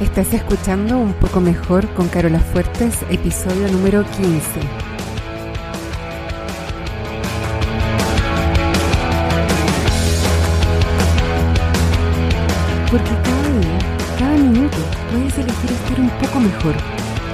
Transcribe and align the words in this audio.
Estás 0.00 0.34
escuchando 0.34 0.98
Un 0.98 1.12
poco 1.14 1.40
mejor 1.40 1.88
con 1.94 2.08
Carola 2.08 2.40
Fuertes, 2.40 2.96
episodio 3.10 3.68
número 3.68 4.02
15. 4.02 4.40
Porque 12.90 13.10
cada 13.22 13.48
día, 13.60 13.78
cada 14.18 14.36
minuto, 14.36 14.78
puedes 15.12 15.38
elegir 15.38 15.70
estar 15.70 16.00
un 16.00 16.10
poco 16.10 16.40
mejor. 16.40 16.74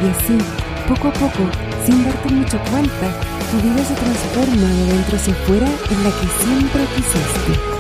Y 0.05 0.09
así, 0.11 0.39
poco 0.87 1.09
a 1.09 1.13
poco, 1.15 1.49
sin 1.87 2.05
darte 2.05 2.29
mucho 2.29 2.59
cuenta, 2.71 3.11
tu 3.51 3.57
vida 3.57 3.83
se 3.83 3.95
transforma 3.95 4.69
de 4.69 4.93
dentro 4.93 5.17
hacia 5.17 5.33
afuera 5.33 5.67
en 5.67 6.05
la 6.05 6.11
que 6.11 6.27
siempre 6.45 6.85
quisiste. 6.95 7.80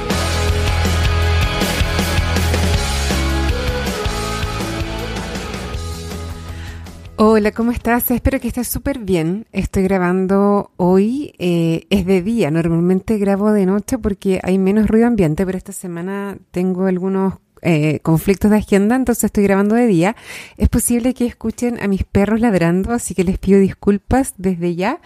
Hola, 7.22 7.52
¿cómo 7.52 7.70
estás? 7.70 8.10
Espero 8.10 8.40
que 8.40 8.48
estés 8.48 8.66
súper 8.66 8.98
bien. 8.98 9.46
Estoy 9.52 9.82
grabando 9.82 10.70
hoy, 10.78 11.34
eh, 11.38 11.86
es 11.90 12.06
de 12.06 12.22
día, 12.22 12.50
normalmente 12.50 13.18
grabo 13.18 13.52
de 13.52 13.66
noche 13.66 13.98
porque 13.98 14.40
hay 14.42 14.56
menos 14.56 14.88
ruido 14.88 15.06
ambiente, 15.06 15.44
pero 15.44 15.58
esta 15.58 15.72
semana 15.72 16.38
tengo 16.50 16.86
algunos 16.86 17.34
eh, 17.60 18.00
conflictos 18.00 18.50
de 18.50 18.56
agenda, 18.56 18.96
entonces 18.96 19.24
estoy 19.24 19.44
grabando 19.44 19.74
de 19.74 19.86
día. 19.86 20.16
Es 20.56 20.70
posible 20.70 21.12
que 21.12 21.26
escuchen 21.26 21.78
a 21.82 21.88
mis 21.88 22.04
perros 22.04 22.40
ladrando, 22.40 22.90
así 22.94 23.14
que 23.14 23.22
les 23.22 23.38
pido 23.38 23.60
disculpas 23.60 24.32
desde 24.38 24.74
ya, 24.74 25.02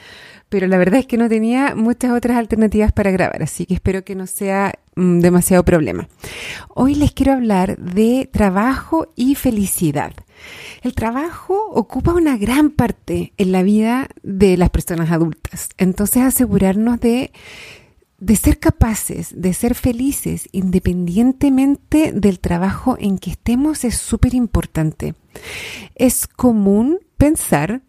pero 0.49 0.69
la 0.69 0.79
verdad 0.79 1.01
es 1.01 1.07
que 1.07 1.17
no 1.17 1.29
tenía 1.29 1.75
muchas 1.75 2.13
otras 2.13 2.37
alternativas 2.37 2.93
para 2.93 3.11
grabar, 3.11 3.43
así 3.43 3.67
que 3.67 3.75
espero 3.75 4.05
que 4.05 4.15
no 4.15 4.29
sea 4.29 4.79
demasiado 4.97 5.65
problema. 5.65 6.09
Hoy 6.69 6.95
les 6.95 7.13
quiero 7.13 7.33
hablar 7.33 7.77
de 7.79 8.29
trabajo 8.33 9.13
y 9.17 9.35
felicidad. 9.35 10.13
El 10.83 10.95
trabajo 10.95 11.71
ocupa 11.71 12.13
una 12.13 12.37
gran 12.37 12.71
parte 12.71 13.33
en 13.37 13.53
la 13.53 13.63
vida 13.63 14.09
de 14.23 14.57
las 14.57 14.71
personas 14.71 15.11
adultas. 15.11 15.71
Entonces 15.79 16.23
asegurarnos 16.23 17.01
de, 17.01 17.33
de 18.19 18.37
ser 18.37 18.59
capaces, 18.59 19.41
de 19.41 19.55
ser 19.55 19.75
felices 19.75 20.49
independientemente 20.53 22.13
del 22.13 22.41
trabajo 22.41 22.97
en 22.99 23.19
que 23.19 23.31
estemos 23.31 23.85
es 23.85 23.97
súper 23.97 24.35
importante. 24.35 25.15
Es 25.95 26.27
común 26.27 26.99
pensar 27.17 27.83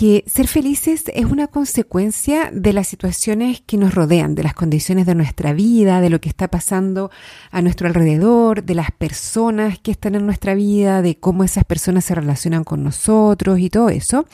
que 0.00 0.24
ser 0.26 0.48
felices 0.48 1.04
es 1.12 1.26
una 1.26 1.48
consecuencia 1.48 2.50
de 2.54 2.72
las 2.72 2.88
situaciones 2.88 3.60
que 3.60 3.76
nos 3.76 3.94
rodean, 3.94 4.34
de 4.34 4.42
las 4.42 4.54
condiciones 4.54 5.04
de 5.04 5.14
nuestra 5.14 5.52
vida, 5.52 6.00
de 6.00 6.08
lo 6.08 6.22
que 6.22 6.30
está 6.30 6.48
pasando 6.48 7.10
a 7.50 7.60
nuestro 7.60 7.86
alrededor, 7.86 8.64
de 8.64 8.74
las 8.74 8.92
personas 8.92 9.78
que 9.78 9.90
están 9.90 10.14
en 10.14 10.24
nuestra 10.24 10.54
vida, 10.54 11.02
de 11.02 11.18
cómo 11.18 11.44
esas 11.44 11.64
personas 11.64 12.06
se 12.06 12.14
relacionan 12.14 12.64
con 12.64 12.82
nosotros 12.82 13.58
y 13.58 13.68
todo 13.68 13.90
eso. 13.90 14.24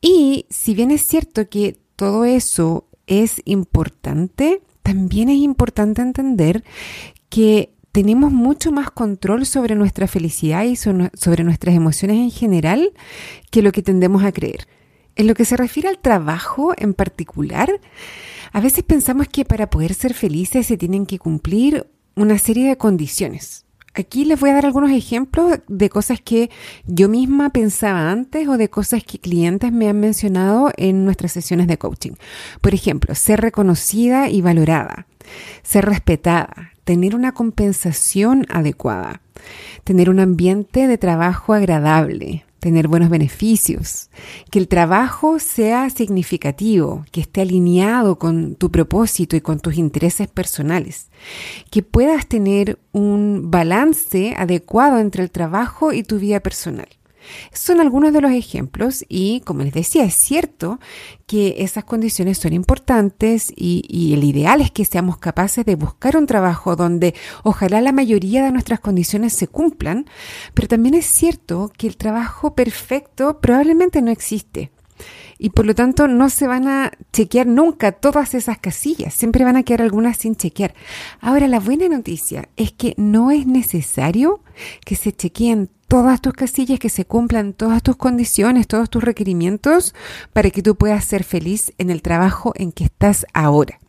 Y 0.00 0.46
si 0.48 0.76
bien 0.76 0.92
es 0.92 1.02
cierto 1.02 1.48
que 1.48 1.76
todo 1.96 2.24
eso 2.24 2.86
es 3.08 3.42
importante, 3.46 4.62
también 4.84 5.28
es 5.28 5.38
importante 5.38 6.02
entender 6.02 6.62
que 7.28 7.74
tenemos 7.98 8.30
mucho 8.30 8.70
más 8.70 8.92
control 8.92 9.44
sobre 9.44 9.74
nuestra 9.74 10.06
felicidad 10.06 10.62
y 10.62 10.76
sobre 10.76 11.42
nuestras 11.42 11.74
emociones 11.74 12.18
en 12.18 12.30
general 12.30 12.92
que 13.50 13.60
lo 13.60 13.72
que 13.72 13.82
tendemos 13.82 14.22
a 14.22 14.30
creer. 14.30 14.68
En 15.16 15.26
lo 15.26 15.34
que 15.34 15.44
se 15.44 15.56
refiere 15.56 15.88
al 15.88 15.98
trabajo 15.98 16.74
en 16.76 16.94
particular, 16.94 17.68
a 18.52 18.60
veces 18.60 18.84
pensamos 18.84 19.26
que 19.26 19.44
para 19.44 19.68
poder 19.68 19.94
ser 19.94 20.14
felices 20.14 20.68
se 20.68 20.76
tienen 20.76 21.06
que 21.06 21.18
cumplir 21.18 21.88
una 22.14 22.38
serie 22.38 22.68
de 22.68 22.76
condiciones. 22.76 23.66
Aquí 23.94 24.24
les 24.24 24.38
voy 24.38 24.50
a 24.50 24.54
dar 24.54 24.66
algunos 24.66 24.92
ejemplos 24.92 25.58
de 25.66 25.90
cosas 25.90 26.20
que 26.20 26.50
yo 26.86 27.08
misma 27.08 27.50
pensaba 27.50 28.12
antes 28.12 28.46
o 28.46 28.56
de 28.56 28.70
cosas 28.70 29.02
que 29.02 29.18
clientes 29.18 29.72
me 29.72 29.88
han 29.88 29.98
mencionado 29.98 30.70
en 30.76 31.04
nuestras 31.04 31.32
sesiones 31.32 31.66
de 31.66 31.78
coaching. 31.78 32.12
Por 32.60 32.74
ejemplo, 32.74 33.16
ser 33.16 33.40
reconocida 33.40 34.28
y 34.28 34.40
valorada, 34.40 35.08
ser 35.64 35.86
respetada, 35.86 36.70
tener 36.88 37.14
una 37.14 37.32
compensación 37.32 38.46
adecuada, 38.48 39.20
tener 39.84 40.08
un 40.08 40.20
ambiente 40.20 40.86
de 40.86 40.96
trabajo 40.96 41.52
agradable, 41.52 42.46
tener 42.60 42.88
buenos 42.88 43.10
beneficios, 43.10 44.08
que 44.50 44.58
el 44.58 44.68
trabajo 44.68 45.38
sea 45.38 45.90
significativo, 45.90 47.04
que 47.12 47.20
esté 47.20 47.42
alineado 47.42 48.18
con 48.18 48.54
tu 48.54 48.70
propósito 48.70 49.36
y 49.36 49.42
con 49.42 49.60
tus 49.60 49.76
intereses 49.76 50.28
personales, 50.28 51.10
que 51.70 51.82
puedas 51.82 52.26
tener 52.26 52.78
un 52.92 53.50
balance 53.50 54.34
adecuado 54.38 54.98
entre 54.98 55.22
el 55.22 55.30
trabajo 55.30 55.92
y 55.92 56.02
tu 56.02 56.18
vida 56.18 56.40
personal. 56.40 56.88
Son 57.52 57.80
algunos 57.80 58.12
de 58.12 58.20
los 58.20 58.32
ejemplos 58.32 59.04
y, 59.08 59.40
como 59.40 59.62
les 59.62 59.74
decía, 59.74 60.04
es 60.04 60.14
cierto 60.14 60.78
que 61.26 61.56
esas 61.58 61.84
condiciones 61.84 62.38
son 62.38 62.52
importantes 62.52 63.52
y, 63.54 64.14
el 64.14 64.24
ideal 64.24 64.60
es 64.60 64.70
que 64.70 64.84
seamos 64.84 65.18
capaces 65.18 65.64
de 65.64 65.74
buscar 65.74 66.16
un 66.16 66.26
trabajo 66.26 66.76
donde 66.76 67.14
ojalá 67.42 67.80
la 67.80 67.92
mayoría 67.92 68.42
de 68.44 68.52
nuestras 68.52 68.80
condiciones 68.80 69.32
se 69.32 69.48
cumplan, 69.48 70.06
pero 70.54 70.68
también 70.68 70.94
es 70.94 71.06
cierto 71.06 71.70
que 71.76 71.86
el 71.86 71.96
trabajo 71.96 72.54
perfecto 72.54 73.40
probablemente 73.40 74.00
no 74.00 74.10
existe 74.10 74.70
y 75.38 75.50
por 75.50 75.66
lo 75.66 75.74
tanto 75.74 76.08
no 76.08 76.28
se 76.30 76.46
van 76.46 76.66
a 76.66 76.92
chequear 77.12 77.46
nunca 77.46 77.92
todas 77.92 78.34
esas 78.34 78.58
casillas, 78.58 79.14
siempre 79.14 79.44
van 79.44 79.56
a 79.56 79.62
quedar 79.62 79.82
algunas 79.82 80.18
sin 80.18 80.34
chequear. 80.36 80.74
Ahora, 81.20 81.46
la 81.48 81.60
buena 81.60 81.88
noticia 81.88 82.48
es 82.56 82.72
que 82.72 82.94
no 82.96 83.30
es 83.30 83.46
necesario 83.46 84.42
que 84.84 84.96
se 84.96 85.12
chequeen 85.12 85.70
todas 85.88 86.20
tus 86.20 86.34
casillas, 86.34 86.78
que 86.78 86.90
se 86.90 87.06
cumplan 87.06 87.54
todas 87.54 87.82
tus 87.82 87.96
condiciones, 87.96 88.68
todos 88.68 88.90
tus 88.90 89.02
requerimientos 89.02 89.94
para 90.32 90.50
que 90.50 90.62
tú 90.62 90.76
puedas 90.76 91.04
ser 91.04 91.24
feliz 91.24 91.72
en 91.78 91.90
el 91.90 92.02
trabajo 92.02 92.52
en 92.54 92.72
que 92.72 92.84
estás 92.84 93.26
ahora. 93.32 93.80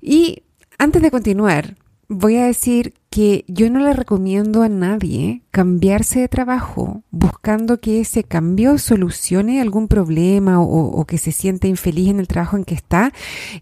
Y 0.00 0.42
antes 0.78 1.02
de 1.02 1.10
continuar, 1.10 1.76
voy 2.08 2.36
a 2.36 2.46
decir 2.46 2.94
que 3.10 3.44
yo 3.48 3.70
no 3.70 3.80
le 3.80 3.92
recomiendo 3.92 4.62
a 4.62 4.68
nadie 4.68 5.42
cambiarse 5.50 6.20
de 6.20 6.28
trabajo 6.28 7.02
buscando 7.10 7.80
que 7.80 8.00
ese 8.00 8.24
cambio 8.24 8.78
solucione 8.78 9.60
algún 9.60 9.88
problema 9.88 10.60
o, 10.60 11.04
que 11.04 11.18
se 11.18 11.32
sienta 11.32 11.68
infeliz 11.68 12.08
en 12.08 12.18
el 12.18 12.28
trabajo 12.28 12.56
en 12.56 12.64
que 12.64 12.74
está 12.74 13.12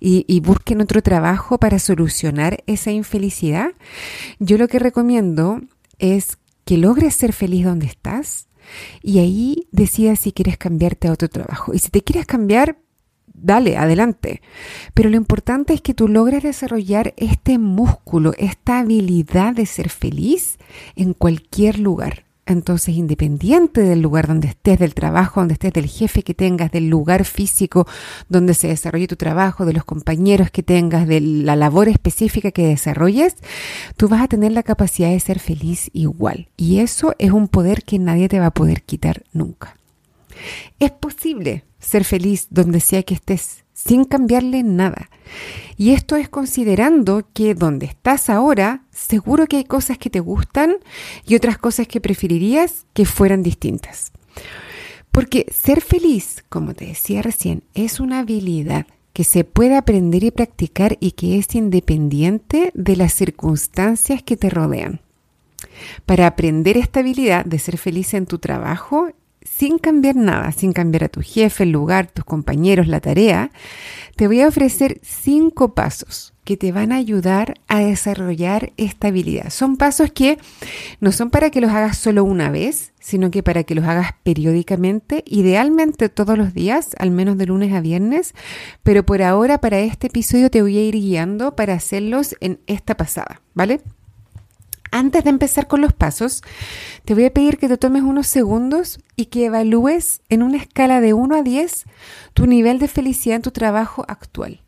y, 0.00 0.24
y 0.26 0.40
busquen 0.40 0.80
otro 0.80 1.02
trabajo 1.02 1.58
para 1.58 1.78
solucionar 1.78 2.62
esa 2.66 2.90
infelicidad. 2.90 3.72
Yo 4.38 4.58
lo 4.58 4.68
que 4.68 4.78
recomiendo 4.78 5.60
es 5.98 6.38
que 6.64 6.78
logres 6.78 7.14
ser 7.14 7.32
feliz 7.32 7.64
donde 7.64 7.86
estás 7.86 8.48
y 9.02 9.18
ahí 9.18 9.68
decidas 9.72 10.20
si 10.20 10.32
quieres 10.32 10.56
cambiarte 10.56 11.08
a 11.08 11.12
otro 11.12 11.28
trabajo. 11.28 11.74
Y 11.74 11.78
si 11.78 11.90
te 11.90 12.02
quieres 12.02 12.26
cambiar, 12.26 12.78
dale, 13.26 13.76
adelante. 13.76 14.42
Pero 14.94 15.10
lo 15.10 15.16
importante 15.16 15.74
es 15.74 15.80
que 15.80 15.94
tú 15.94 16.08
logres 16.08 16.42
desarrollar 16.42 17.14
este 17.16 17.58
músculo, 17.58 18.32
esta 18.38 18.78
habilidad 18.80 19.54
de 19.54 19.66
ser 19.66 19.90
feliz 19.90 20.58
en 20.96 21.12
cualquier 21.14 21.78
lugar. 21.78 22.24
Entonces, 22.44 22.96
independiente 22.96 23.82
del 23.82 24.02
lugar 24.02 24.26
donde 24.26 24.48
estés, 24.48 24.78
del 24.78 24.94
trabajo 24.94 25.40
donde 25.40 25.54
estés, 25.54 25.72
del 25.72 25.86
jefe 25.86 26.24
que 26.24 26.34
tengas, 26.34 26.72
del 26.72 26.88
lugar 26.88 27.24
físico 27.24 27.86
donde 28.28 28.54
se 28.54 28.68
desarrolle 28.68 29.06
tu 29.06 29.14
trabajo, 29.14 29.64
de 29.64 29.72
los 29.72 29.84
compañeros 29.84 30.50
que 30.50 30.64
tengas, 30.64 31.06
de 31.06 31.20
la 31.20 31.54
labor 31.54 31.88
específica 31.88 32.50
que 32.50 32.66
desarrolles, 32.66 33.36
tú 33.96 34.08
vas 34.08 34.22
a 34.22 34.28
tener 34.28 34.50
la 34.50 34.64
capacidad 34.64 35.10
de 35.10 35.20
ser 35.20 35.38
feliz 35.38 35.88
igual. 35.92 36.48
Y 36.56 36.80
eso 36.80 37.14
es 37.18 37.30
un 37.30 37.46
poder 37.46 37.84
que 37.84 38.00
nadie 38.00 38.28
te 38.28 38.40
va 38.40 38.46
a 38.46 38.54
poder 38.54 38.82
quitar 38.82 39.22
nunca. 39.32 39.76
Es 40.80 40.90
posible 40.90 41.64
ser 41.82 42.04
feliz 42.04 42.46
donde 42.48 42.80
sea 42.80 43.02
que 43.02 43.14
estés, 43.14 43.64
sin 43.74 44.04
cambiarle 44.04 44.62
nada. 44.62 45.10
Y 45.76 45.90
esto 45.90 46.16
es 46.16 46.28
considerando 46.28 47.26
que 47.34 47.54
donde 47.54 47.86
estás 47.86 48.30
ahora, 48.30 48.84
seguro 48.90 49.46
que 49.46 49.58
hay 49.58 49.64
cosas 49.64 49.98
que 49.98 50.08
te 50.08 50.20
gustan 50.20 50.76
y 51.26 51.34
otras 51.34 51.58
cosas 51.58 51.86
que 51.88 52.00
preferirías 52.00 52.86
que 52.94 53.04
fueran 53.04 53.42
distintas. 53.42 54.12
Porque 55.10 55.46
ser 55.52 55.82
feliz, 55.82 56.44
como 56.48 56.72
te 56.72 56.86
decía 56.86 57.20
recién, 57.20 57.64
es 57.74 58.00
una 58.00 58.20
habilidad 58.20 58.86
que 59.12 59.24
se 59.24 59.44
puede 59.44 59.76
aprender 59.76 60.24
y 60.24 60.30
practicar 60.30 60.96
y 61.00 61.12
que 61.12 61.38
es 61.38 61.54
independiente 61.54 62.70
de 62.74 62.96
las 62.96 63.12
circunstancias 63.12 64.22
que 64.22 64.38
te 64.38 64.48
rodean. 64.48 65.00
Para 66.06 66.26
aprender 66.26 66.76
esta 66.76 67.00
habilidad 67.00 67.44
de 67.44 67.58
ser 67.58 67.76
feliz 67.76 68.14
en 68.14 68.26
tu 68.26 68.38
trabajo 68.38 69.10
sin 69.44 69.78
cambiar 69.78 70.16
nada, 70.16 70.52
sin 70.52 70.72
cambiar 70.72 71.04
a 71.04 71.08
tu 71.08 71.20
jefe, 71.20 71.64
el 71.64 71.70
lugar, 71.70 72.08
tus 72.08 72.24
compañeros, 72.24 72.86
la 72.86 73.00
tarea, 73.00 73.50
te 74.16 74.26
voy 74.26 74.40
a 74.40 74.48
ofrecer 74.48 75.00
cinco 75.02 75.74
pasos 75.74 76.34
que 76.44 76.56
te 76.56 76.72
van 76.72 76.90
a 76.92 76.96
ayudar 76.96 77.54
a 77.68 77.80
desarrollar 77.80 78.72
esta 78.76 79.08
habilidad. 79.08 79.50
Son 79.50 79.76
pasos 79.76 80.10
que 80.12 80.38
no 81.00 81.12
son 81.12 81.30
para 81.30 81.50
que 81.50 81.60
los 81.60 81.70
hagas 81.70 81.96
solo 81.96 82.24
una 82.24 82.50
vez, 82.50 82.92
sino 82.98 83.30
que 83.30 83.42
para 83.42 83.62
que 83.64 83.74
los 83.74 83.84
hagas 83.84 84.10
periódicamente, 84.24 85.22
idealmente 85.26 86.08
todos 86.08 86.36
los 86.36 86.52
días, 86.52 86.96
al 86.98 87.10
menos 87.10 87.38
de 87.38 87.46
lunes 87.46 87.72
a 87.72 87.80
viernes, 87.80 88.34
pero 88.82 89.06
por 89.06 89.22
ahora 89.22 89.58
para 89.58 89.78
este 89.80 90.08
episodio 90.08 90.50
te 90.50 90.62
voy 90.62 90.76
a 90.78 90.82
ir 90.82 90.94
guiando 90.94 91.54
para 91.54 91.74
hacerlos 91.74 92.36
en 92.40 92.60
esta 92.66 92.96
pasada, 92.96 93.40
¿vale? 93.54 93.80
Antes 94.92 95.24
de 95.24 95.30
empezar 95.30 95.68
con 95.68 95.80
los 95.80 95.94
pasos, 95.94 96.42
te 97.06 97.14
voy 97.14 97.24
a 97.24 97.32
pedir 97.32 97.56
que 97.56 97.66
te 97.66 97.78
tomes 97.78 98.02
unos 98.02 98.26
segundos 98.26 99.00
y 99.16 99.26
que 99.26 99.46
evalúes 99.46 100.20
en 100.28 100.42
una 100.42 100.58
escala 100.58 101.00
de 101.00 101.14
1 101.14 101.34
a 101.34 101.42
10 101.42 101.84
tu 102.34 102.46
nivel 102.46 102.78
de 102.78 102.88
felicidad 102.88 103.36
en 103.36 103.42
tu 103.42 103.52
trabajo 103.52 104.04
actual. 104.06 104.60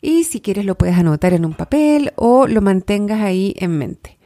Y 0.00 0.24
si 0.24 0.40
quieres 0.40 0.64
lo 0.64 0.78
puedes 0.78 0.96
anotar 0.96 1.34
en 1.34 1.44
un 1.44 1.52
papel 1.52 2.14
o 2.16 2.46
lo 2.46 2.62
mantengas 2.62 3.20
ahí 3.20 3.54
en 3.58 3.76
mente. 3.76 4.18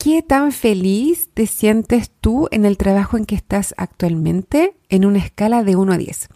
¿Qué 0.00 0.22
tan 0.22 0.52
feliz 0.52 1.28
te 1.34 1.48
sientes 1.48 2.12
tú 2.20 2.46
en 2.52 2.64
el 2.64 2.76
trabajo 2.76 3.16
en 3.16 3.24
que 3.24 3.34
estás 3.34 3.74
actualmente 3.76 4.76
en 4.90 5.04
una 5.04 5.18
escala 5.18 5.64
de 5.64 5.74
1 5.74 5.92
a 5.92 5.98
10? 5.98 6.28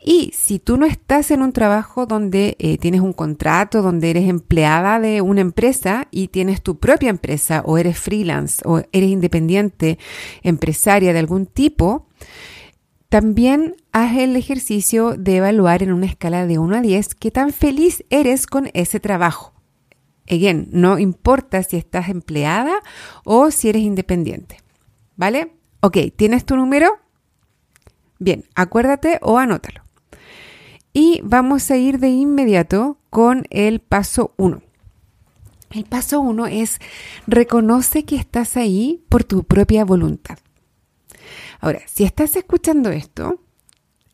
Y 0.00 0.30
si 0.32 0.60
tú 0.60 0.76
no 0.76 0.86
estás 0.86 1.32
en 1.32 1.42
un 1.42 1.52
trabajo 1.52 2.06
donde 2.06 2.54
eh, 2.60 2.78
tienes 2.78 3.00
un 3.00 3.12
contrato, 3.12 3.82
donde 3.82 4.10
eres 4.10 4.28
empleada 4.28 5.00
de 5.00 5.22
una 5.22 5.40
empresa 5.40 6.06
y 6.12 6.28
tienes 6.28 6.62
tu 6.62 6.78
propia 6.78 7.10
empresa 7.10 7.64
o 7.66 7.78
eres 7.78 7.98
freelance 7.98 8.62
o 8.64 8.82
eres 8.92 9.10
independiente, 9.10 9.98
empresaria 10.44 11.12
de 11.12 11.18
algún 11.18 11.46
tipo, 11.46 12.06
también 13.08 13.74
haz 13.90 14.16
el 14.18 14.36
ejercicio 14.36 15.16
de 15.16 15.38
evaluar 15.38 15.82
en 15.82 15.92
una 15.92 16.06
escala 16.06 16.46
de 16.46 16.60
1 16.60 16.76
a 16.76 16.80
10 16.80 17.16
qué 17.16 17.32
tan 17.32 17.52
feliz 17.52 18.04
eres 18.08 18.46
con 18.46 18.70
ese 18.72 19.00
trabajo. 19.00 19.52
Again, 20.30 20.68
no 20.70 20.98
importa 21.00 21.62
si 21.64 21.76
estás 21.76 22.08
empleada 22.08 22.80
o 23.24 23.50
si 23.50 23.68
eres 23.68 23.82
independiente. 23.82 24.58
¿Vale? 25.16 25.52
Ok, 25.80 25.96
¿tienes 26.14 26.44
tu 26.44 26.54
número? 26.54 26.98
Bien, 28.20 28.44
acuérdate 28.54 29.18
o 29.22 29.38
anótalo. 29.38 29.82
Y 30.92 31.20
vamos 31.24 31.70
a 31.70 31.76
ir 31.76 31.98
de 31.98 32.10
inmediato 32.10 32.98
con 33.10 33.44
el 33.50 33.80
paso 33.80 34.32
1. 34.36 34.62
El 35.70 35.84
paso 35.84 36.20
1 36.20 36.46
es 36.46 36.78
reconoce 37.26 38.04
que 38.04 38.16
estás 38.16 38.56
ahí 38.56 39.04
por 39.08 39.24
tu 39.24 39.42
propia 39.42 39.84
voluntad. 39.84 40.38
Ahora, 41.60 41.80
si 41.86 42.04
estás 42.04 42.36
escuchando 42.36 42.90
esto, 42.90 43.40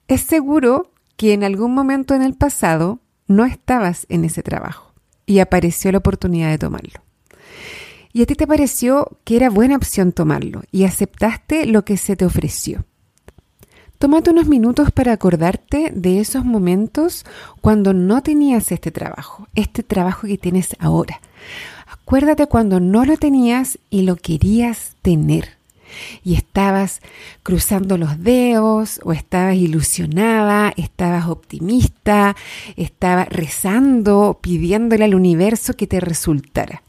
es 0.08 0.22
seguro 0.22 0.92
que 1.16 1.34
en 1.34 1.44
algún 1.44 1.74
momento 1.74 2.14
en 2.14 2.22
el 2.22 2.34
pasado 2.34 3.00
no 3.26 3.44
estabas 3.44 4.06
en 4.08 4.24
ese 4.24 4.42
trabajo 4.42 4.85
y 5.26 5.40
apareció 5.40 5.92
la 5.92 5.98
oportunidad 5.98 6.50
de 6.50 6.58
tomarlo. 6.58 7.02
Y 8.12 8.22
a 8.22 8.26
ti 8.26 8.34
te 8.34 8.46
pareció 8.46 9.18
que 9.24 9.36
era 9.36 9.50
buena 9.50 9.76
opción 9.76 10.12
tomarlo 10.12 10.62
y 10.72 10.84
aceptaste 10.84 11.66
lo 11.66 11.84
que 11.84 11.98
se 11.98 12.16
te 12.16 12.24
ofreció. 12.24 12.86
Tómate 13.98 14.30
unos 14.30 14.46
minutos 14.46 14.90
para 14.90 15.12
acordarte 15.12 15.90
de 15.94 16.20
esos 16.20 16.44
momentos 16.44 17.24
cuando 17.60 17.92
no 17.92 18.22
tenías 18.22 18.70
este 18.72 18.90
trabajo, 18.90 19.48
este 19.54 19.82
trabajo 19.82 20.26
que 20.26 20.38
tienes 20.38 20.76
ahora. 20.78 21.20
Acuérdate 21.86 22.46
cuando 22.46 22.78
no 22.78 23.04
lo 23.04 23.16
tenías 23.16 23.78
y 23.90 24.02
lo 24.02 24.16
querías 24.16 24.96
tener 25.02 25.55
y 26.24 26.34
estabas 26.34 27.00
cruzando 27.42 27.98
los 27.98 28.22
dedos 28.22 29.00
o 29.04 29.12
estabas 29.12 29.56
ilusionada, 29.56 30.72
estabas 30.76 31.26
optimista, 31.26 32.36
estabas 32.76 33.28
rezando, 33.28 34.38
pidiéndole 34.40 35.04
al 35.04 35.14
universo 35.14 35.74
que 35.74 35.86
te 35.86 36.00
resultara. 36.00 36.82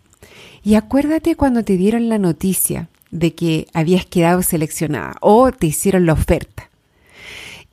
Y 0.63 0.75
acuérdate 0.75 1.35
cuando 1.35 1.63
te 1.63 1.77
dieron 1.77 2.09
la 2.09 2.17
noticia 2.17 2.89
de 3.11 3.33
que 3.33 3.67
habías 3.73 4.05
quedado 4.05 4.41
seleccionada 4.41 5.15
o 5.21 5.51
te 5.51 5.67
hicieron 5.67 6.05
la 6.05 6.13
oferta. 6.13 6.69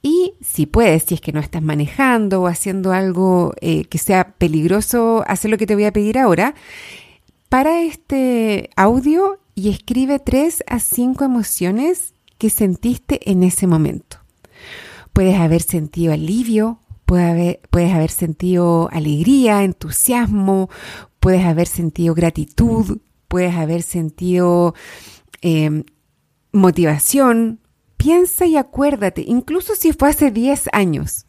Y 0.02 0.34
si 0.42 0.66
puedes, 0.66 1.04
si 1.04 1.14
es 1.14 1.20
que 1.22 1.32
no 1.32 1.40
estás 1.40 1.62
manejando 1.62 2.42
o 2.42 2.46
haciendo 2.46 2.92
algo 2.92 3.54
eh, 3.60 3.86
que 3.86 3.96
sea 3.96 4.34
peligroso, 4.36 5.24
hacer 5.26 5.50
lo 5.50 5.56
que 5.56 5.66
te 5.66 5.74
voy 5.74 5.86
a 5.86 5.92
pedir 5.92 6.18
ahora, 6.18 6.54
para 7.48 7.80
este 7.80 8.68
audio 8.76 9.38
y 9.54 9.70
escribe 9.70 10.18
tres 10.18 10.64
a 10.66 10.80
cinco 10.80 11.24
emociones 11.24 12.14
que 12.38 12.50
sentiste 12.50 13.30
en 13.30 13.42
ese 13.42 13.66
momento. 13.66 14.18
Puedes 15.12 15.38
haber 15.38 15.62
sentido 15.62 16.12
alivio, 16.12 16.80
puedes 17.06 17.58
haber, 17.94 18.10
sentido 18.10 18.88
alegría, 18.90 19.62
entusiasmo, 19.62 20.70
puedes 21.20 21.44
haber 21.44 21.68
sentido 21.68 22.14
gratitud, 22.14 22.98
puedes 23.28 23.54
haber 23.54 23.82
sentido 23.82 24.74
em, 25.42 25.84
motivación. 26.52 27.60
Piensa 27.96 28.46
y 28.46 28.56
acuérdate, 28.56 29.24
incluso 29.26 29.74
si 29.76 29.92
fue 29.92 30.10
hace 30.10 30.30
10 30.30 30.68
años, 30.72 31.26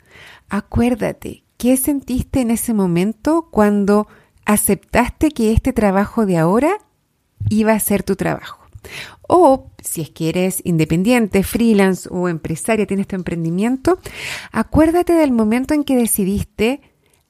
acuérdate 0.50 1.44
qué 1.58 1.78
sentiste 1.78 2.42
en 2.42 2.52
ese 2.52 2.74
momento 2.74 3.48
cuando 3.52 4.08
aceptaste 4.46 5.32
que 5.32 5.54
este 5.54 5.74
trabajo 5.74 6.26
de 6.26 6.38
ahora 6.38 6.78
iba 7.50 7.74
a 7.74 7.80
ser 7.80 8.04
tu 8.04 8.16
trabajo. 8.16 8.60
O 9.28 9.72
si 9.84 10.02
es 10.02 10.10
que 10.10 10.30
eres 10.30 10.62
independiente, 10.64 11.44
freelance 11.44 12.08
o 12.12 12.30
empresaria, 12.30 12.86
tienes 12.86 13.08
tu 13.08 13.16
emprendimiento, 13.16 14.00
acuérdate 14.52 15.14
del 15.14 15.32
momento 15.32 15.74
en 15.74 15.84
que 15.84 15.96
decidiste 15.96 16.82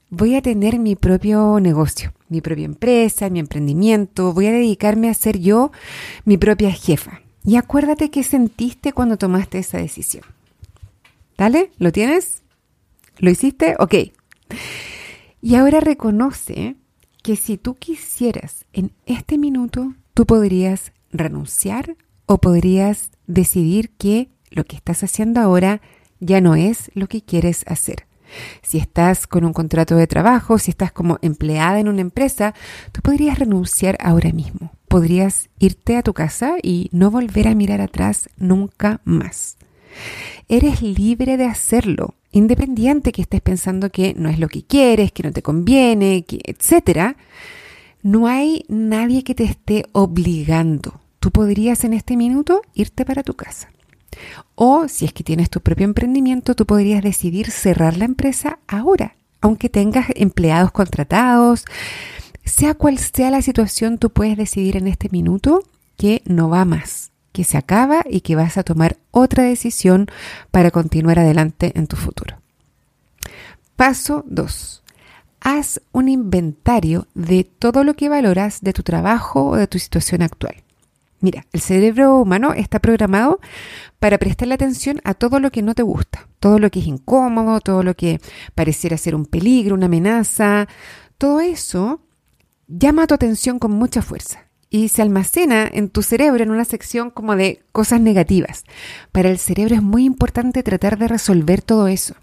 voy 0.09 0.35
a 0.35 0.41
tener 0.41 0.79
mi 0.79 0.95
propio 0.95 1.59
negocio, 1.59 2.13
mi 2.29 2.41
propia 2.41 2.65
empresa, 2.65 3.29
mi 3.29 3.39
emprendimiento, 3.39 4.33
voy 4.33 4.47
a 4.47 4.51
dedicarme 4.51 5.09
a 5.09 5.13
ser 5.13 5.39
yo 5.39 5.71
mi 6.23 6.37
propia 6.37 6.71
jefa. 6.71 7.21
Y 7.43 7.57
acuérdate 7.57 8.09
qué 8.09 8.23
sentiste 8.23 8.91
cuando 8.93 9.17
tomaste 9.17 9.59
esa 9.59 9.77
decisión. 9.77 10.23
¿Dale? 11.37 11.71
¿Lo 11.77 11.91
tienes? 11.91 12.41
¿Lo 13.17 13.29
hiciste? 13.29 13.75
Ok. 13.77 13.95
Y 15.41 15.55
ahora 15.55 15.79
reconoce 15.79 16.75
que 17.21 17.35
si 17.35 17.57
tú 17.57 17.75
quisieras 17.75 18.65
en 18.73 18.91
este 19.05 19.37
minuto 19.37 19.93
Tú 20.15 20.25
podrías 20.25 20.93
renunciar 21.11 21.97
o 22.25 22.37
podrías 22.37 23.11
decidir 23.27 23.89
que 23.97 24.29
lo 24.49 24.63
que 24.63 24.77
estás 24.77 25.03
haciendo 25.03 25.41
ahora 25.41 25.81
ya 26.21 26.39
no 26.39 26.55
es 26.55 26.89
lo 26.93 27.07
que 27.07 27.21
quieres 27.21 27.65
hacer. 27.67 28.07
Si 28.61 28.77
estás 28.77 29.27
con 29.27 29.43
un 29.43 29.51
contrato 29.51 29.97
de 29.97 30.07
trabajo, 30.07 30.57
si 30.57 30.71
estás 30.71 30.93
como 30.93 31.19
empleada 31.21 31.81
en 31.81 31.89
una 31.89 31.99
empresa, 31.99 32.53
tú 32.93 33.01
podrías 33.01 33.39
renunciar 33.39 33.97
ahora 33.99 34.31
mismo. 34.31 34.71
Podrías 34.87 35.49
irte 35.59 35.97
a 35.97 36.01
tu 36.01 36.13
casa 36.13 36.55
y 36.63 36.89
no 36.93 37.11
volver 37.11 37.49
a 37.49 37.55
mirar 37.55 37.81
atrás 37.81 38.29
nunca 38.37 39.01
más. 39.03 39.57
Eres 40.47 40.81
libre 40.81 41.35
de 41.35 41.43
hacerlo, 41.43 42.15
independiente 42.31 43.11
que 43.11 43.23
estés 43.23 43.41
pensando 43.41 43.89
que 43.89 44.13
no 44.13 44.29
es 44.29 44.39
lo 44.39 44.47
que 44.47 44.63
quieres, 44.63 45.11
que 45.11 45.23
no 45.23 45.33
te 45.33 45.41
conviene, 45.41 46.23
que 46.23 46.39
etcétera. 46.45 47.17
No 48.05 48.27
hay 48.27 48.65
nadie 48.67 49.23
que 49.23 49.33
te 49.33 49.45
esté 49.45 49.87
obligando. 49.91 51.01
Tú 51.19 51.31
podrías 51.31 51.83
en 51.85 51.93
este 51.93 52.15
minuto 52.17 52.61
irte 52.75 53.03
para 53.03 53.23
tu 53.23 53.33
casa. 53.33 53.71
O 54.53 54.87
si 54.87 55.05
es 55.05 55.11
que 55.11 55.23
tienes 55.23 55.49
tu 55.49 55.59
propio 55.59 55.85
emprendimiento, 55.85 56.53
tú 56.53 56.67
podrías 56.67 57.01
decidir 57.01 57.49
cerrar 57.49 57.97
la 57.97 58.05
empresa 58.05 58.59
ahora, 58.67 59.15
aunque 59.41 59.69
tengas 59.69 60.05
empleados 60.13 60.71
contratados. 60.71 61.65
Sea 62.43 62.75
cual 62.75 62.99
sea 62.99 63.31
la 63.31 63.41
situación, 63.41 63.97
tú 63.97 64.11
puedes 64.11 64.37
decidir 64.37 64.77
en 64.77 64.85
este 64.85 65.09
minuto 65.09 65.63
que 65.97 66.21
no 66.25 66.47
va 66.47 66.63
más, 66.63 67.11
que 67.31 67.43
se 67.43 67.57
acaba 67.57 68.03
y 68.07 68.21
que 68.21 68.35
vas 68.35 68.59
a 68.59 68.63
tomar 68.63 68.97
otra 69.09 69.41
decisión 69.45 70.05
para 70.51 70.69
continuar 70.69 71.17
adelante 71.17 71.71
en 71.73 71.87
tu 71.87 71.95
futuro. 71.95 72.37
Paso 73.75 74.23
2 74.27 74.83
haz 75.45 75.79
un 75.91 76.09
inventario 76.09 77.07
de 77.13 77.43
todo 77.43 77.83
lo 77.83 77.93
que 77.93 78.09
valoras 78.09 78.61
de 78.61 78.73
tu 78.73 78.81
trabajo 78.81 79.49
o 79.49 79.55
de 79.55 79.67
tu 79.67 79.77
situación 79.77 80.23
actual. 80.23 80.55
Mira, 81.21 81.45
el 81.53 81.61
cerebro 81.61 82.19
humano 82.19 82.53
está 82.53 82.79
programado 82.79 83.39
para 83.99 84.17
prestarle 84.17 84.55
atención 84.55 84.99
a 85.03 85.13
todo 85.13 85.39
lo 85.39 85.51
que 85.51 85.61
no 85.61 85.75
te 85.75 85.83
gusta, 85.83 86.27
todo 86.39 86.57
lo 86.57 86.71
que 86.71 86.79
es 86.79 86.87
incómodo, 86.87 87.61
todo 87.61 87.83
lo 87.83 87.95
que 87.95 88.19
pareciera 88.55 88.97
ser 88.97 89.13
un 89.13 89.27
peligro, 89.27 89.75
una 89.75 89.85
amenaza, 89.85 90.67
todo 91.19 91.39
eso 91.41 92.01
llama 92.67 93.05
tu 93.05 93.13
atención 93.13 93.59
con 93.59 93.71
mucha 93.71 94.01
fuerza 94.01 94.47
y 94.71 94.89
se 94.89 95.03
almacena 95.03 95.69
en 95.71 95.89
tu 95.89 96.01
cerebro 96.01 96.43
en 96.43 96.49
una 96.49 96.65
sección 96.65 97.11
como 97.11 97.35
de 97.35 97.61
cosas 97.71 98.01
negativas. 98.01 98.63
Para 99.11 99.29
el 99.29 99.37
cerebro 99.37 99.75
es 99.75 99.83
muy 99.83 100.05
importante 100.05 100.63
tratar 100.63 100.97
de 100.97 101.07
resolver 101.07 101.61
todo 101.61 101.87
eso, 101.87 102.15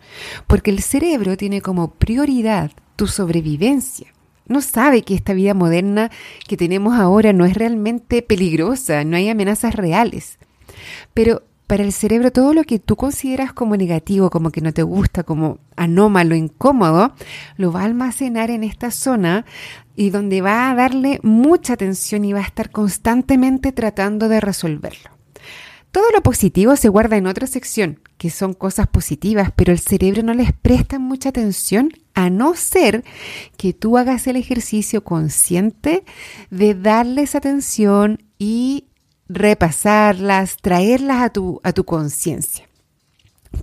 porque 0.49 0.73
el 0.73 0.83
cerebro 0.83 1.37
tiene 1.37 1.61
como 1.61 1.95
prioridad 1.95 2.73
tu 2.97 3.07
sobrevivencia. 3.07 4.13
No 4.47 4.61
sabe 4.61 5.03
que 5.03 5.15
esta 5.15 5.35
vida 5.35 5.55
moderna 5.55 6.11
que 6.47 6.57
tenemos 6.57 6.95
ahora 6.95 7.33
no 7.33 7.45
es 7.45 7.55
realmente 7.55 8.23
peligrosa, 8.23 9.05
no 9.05 9.17
hay 9.17 9.29
amenazas 9.29 9.75
reales. 9.75 10.39
Pero 11.15 11.43
para 11.67 11.85
el 11.85 11.93
cerebro 11.93 12.33
todo 12.33 12.53
lo 12.53 12.65
que 12.65 12.79
tú 12.79 12.97
consideras 12.97 13.55
como 13.55 13.79
negativo, 13.79 14.29
como 14.29 14.51
que 14.51 14.61
no 14.61 14.75
te 14.75 14.83
gusta, 14.83 15.23
como 15.23 15.59
anómalo, 15.75 16.35
incómodo, 16.35 17.15
lo 17.57 17.73
va 17.73 17.81
a 17.81 17.85
almacenar 17.85 18.51
en 18.51 18.63
esta 18.63 18.91
zona 18.91 19.47
y 19.97 20.11
donde 20.11 20.43
va 20.43 20.71
a 20.71 20.75
darle 20.75 21.19
mucha 21.23 21.73
atención 21.73 22.27
y 22.27 22.35
va 22.35 22.41
a 22.41 22.47
estar 22.47 22.71
constantemente 22.71 23.73
tratando 23.73 24.29
de 24.29 24.41
resolverlo. 24.41 25.12
Todo 25.93 26.11
lo 26.11 26.23
positivo 26.23 26.75
se 26.77 26.89
guarda 26.89 27.19
en 27.19 27.27
otra 27.27 27.47
sección, 27.47 28.01
que 28.17 28.31
son 28.31 28.55
cosas 28.55 28.89
positivas, 28.89 29.53
pero 29.55 29.73
el 29.73 29.79
cerebro 29.79 30.23
no 30.23 30.33
les 30.33 30.55
presta 30.55 30.99
mucha 30.99 31.29
atención 31.29 31.91
a 32.15 32.31
no 32.31 32.55
ser 32.55 33.05
que 33.59 33.75
tú 33.75 33.99
hagas 33.99 34.27
el 34.27 34.37
ejercicio 34.37 35.05
consciente 35.05 36.03
de 36.51 36.75
darles 36.75 37.35
atención 37.35 38.23
y 38.39 38.87
repasarlas, 39.29 40.57
traerlas 40.57 41.23
a 41.23 41.29
tu, 41.29 41.61
a 41.63 41.75
tu 41.75 41.85
conciencia. 41.85 42.67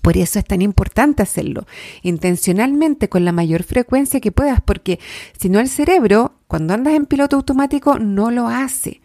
Por 0.03 0.15
eso 0.15 0.37
es 0.37 0.45
tan 0.45 0.61
importante 0.61 1.23
hacerlo 1.23 1.65
intencionalmente 2.03 3.09
con 3.09 3.25
la 3.25 3.31
mayor 3.31 3.63
frecuencia 3.63 4.19
que 4.19 4.31
puedas, 4.31 4.61
porque 4.61 4.99
si 5.39 5.49
no 5.49 5.59
el 5.59 5.67
cerebro, 5.67 6.35
cuando 6.45 6.75
andas 6.75 6.93
en 6.93 7.07
piloto 7.07 7.37
automático, 7.37 7.97
no 7.97 8.29
lo 8.29 8.47
hace. 8.47 9.01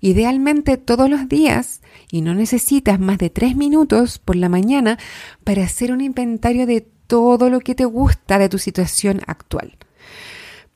Idealmente 0.00 0.76
todos 0.76 1.08
los 1.08 1.28
días 1.28 1.82
y 2.10 2.22
no 2.22 2.34
necesitas 2.34 3.00
más 3.00 3.18
de 3.18 3.30
tres 3.30 3.56
minutos 3.56 4.18
por 4.18 4.36
la 4.36 4.48
mañana 4.48 4.98
para 5.44 5.64
hacer 5.64 5.92
un 5.92 6.00
inventario 6.00 6.66
de 6.66 6.86
todo 7.06 7.50
lo 7.50 7.60
que 7.60 7.74
te 7.74 7.84
gusta 7.84 8.38
de 8.38 8.48
tu 8.48 8.58
situación 8.58 9.20
actual. 9.26 9.76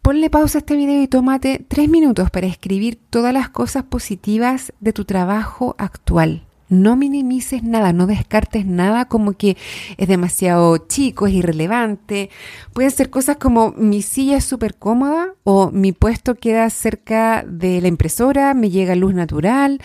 Ponle 0.02 0.30
pausa 0.30 0.58
a 0.58 0.60
este 0.60 0.76
video 0.76 1.02
y 1.02 1.08
tómate 1.08 1.64
tres 1.68 1.88
minutos 1.88 2.30
para 2.30 2.46
escribir 2.46 2.98
todas 3.10 3.34
las 3.34 3.50
cosas 3.50 3.84
positivas 3.84 4.72
de 4.80 4.92
tu 4.92 5.04
trabajo 5.04 5.74
actual. 5.78 6.46
No 6.70 6.96
minimices 6.96 7.64
nada, 7.64 7.92
no 7.92 8.06
descartes 8.06 8.64
nada 8.64 9.06
como 9.06 9.32
que 9.32 9.56
es 9.98 10.06
demasiado 10.08 10.78
chico, 10.78 11.26
es 11.26 11.34
irrelevante. 11.34 12.30
Pueden 12.72 12.92
ser 12.92 13.10
cosas 13.10 13.38
como 13.38 13.72
mi 13.72 14.02
silla 14.02 14.36
es 14.36 14.44
súper 14.44 14.76
cómoda 14.76 15.34
o 15.42 15.72
mi 15.72 15.90
puesto 15.90 16.36
queda 16.36 16.70
cerca 16.70 17.44
de 17.46 17.80
la 17.80 17.88
impresora, 17.88 18.54
me 18.54 18.70
llega 18.70 18.94
luz 18.94 19.14
natural 19.14 19.80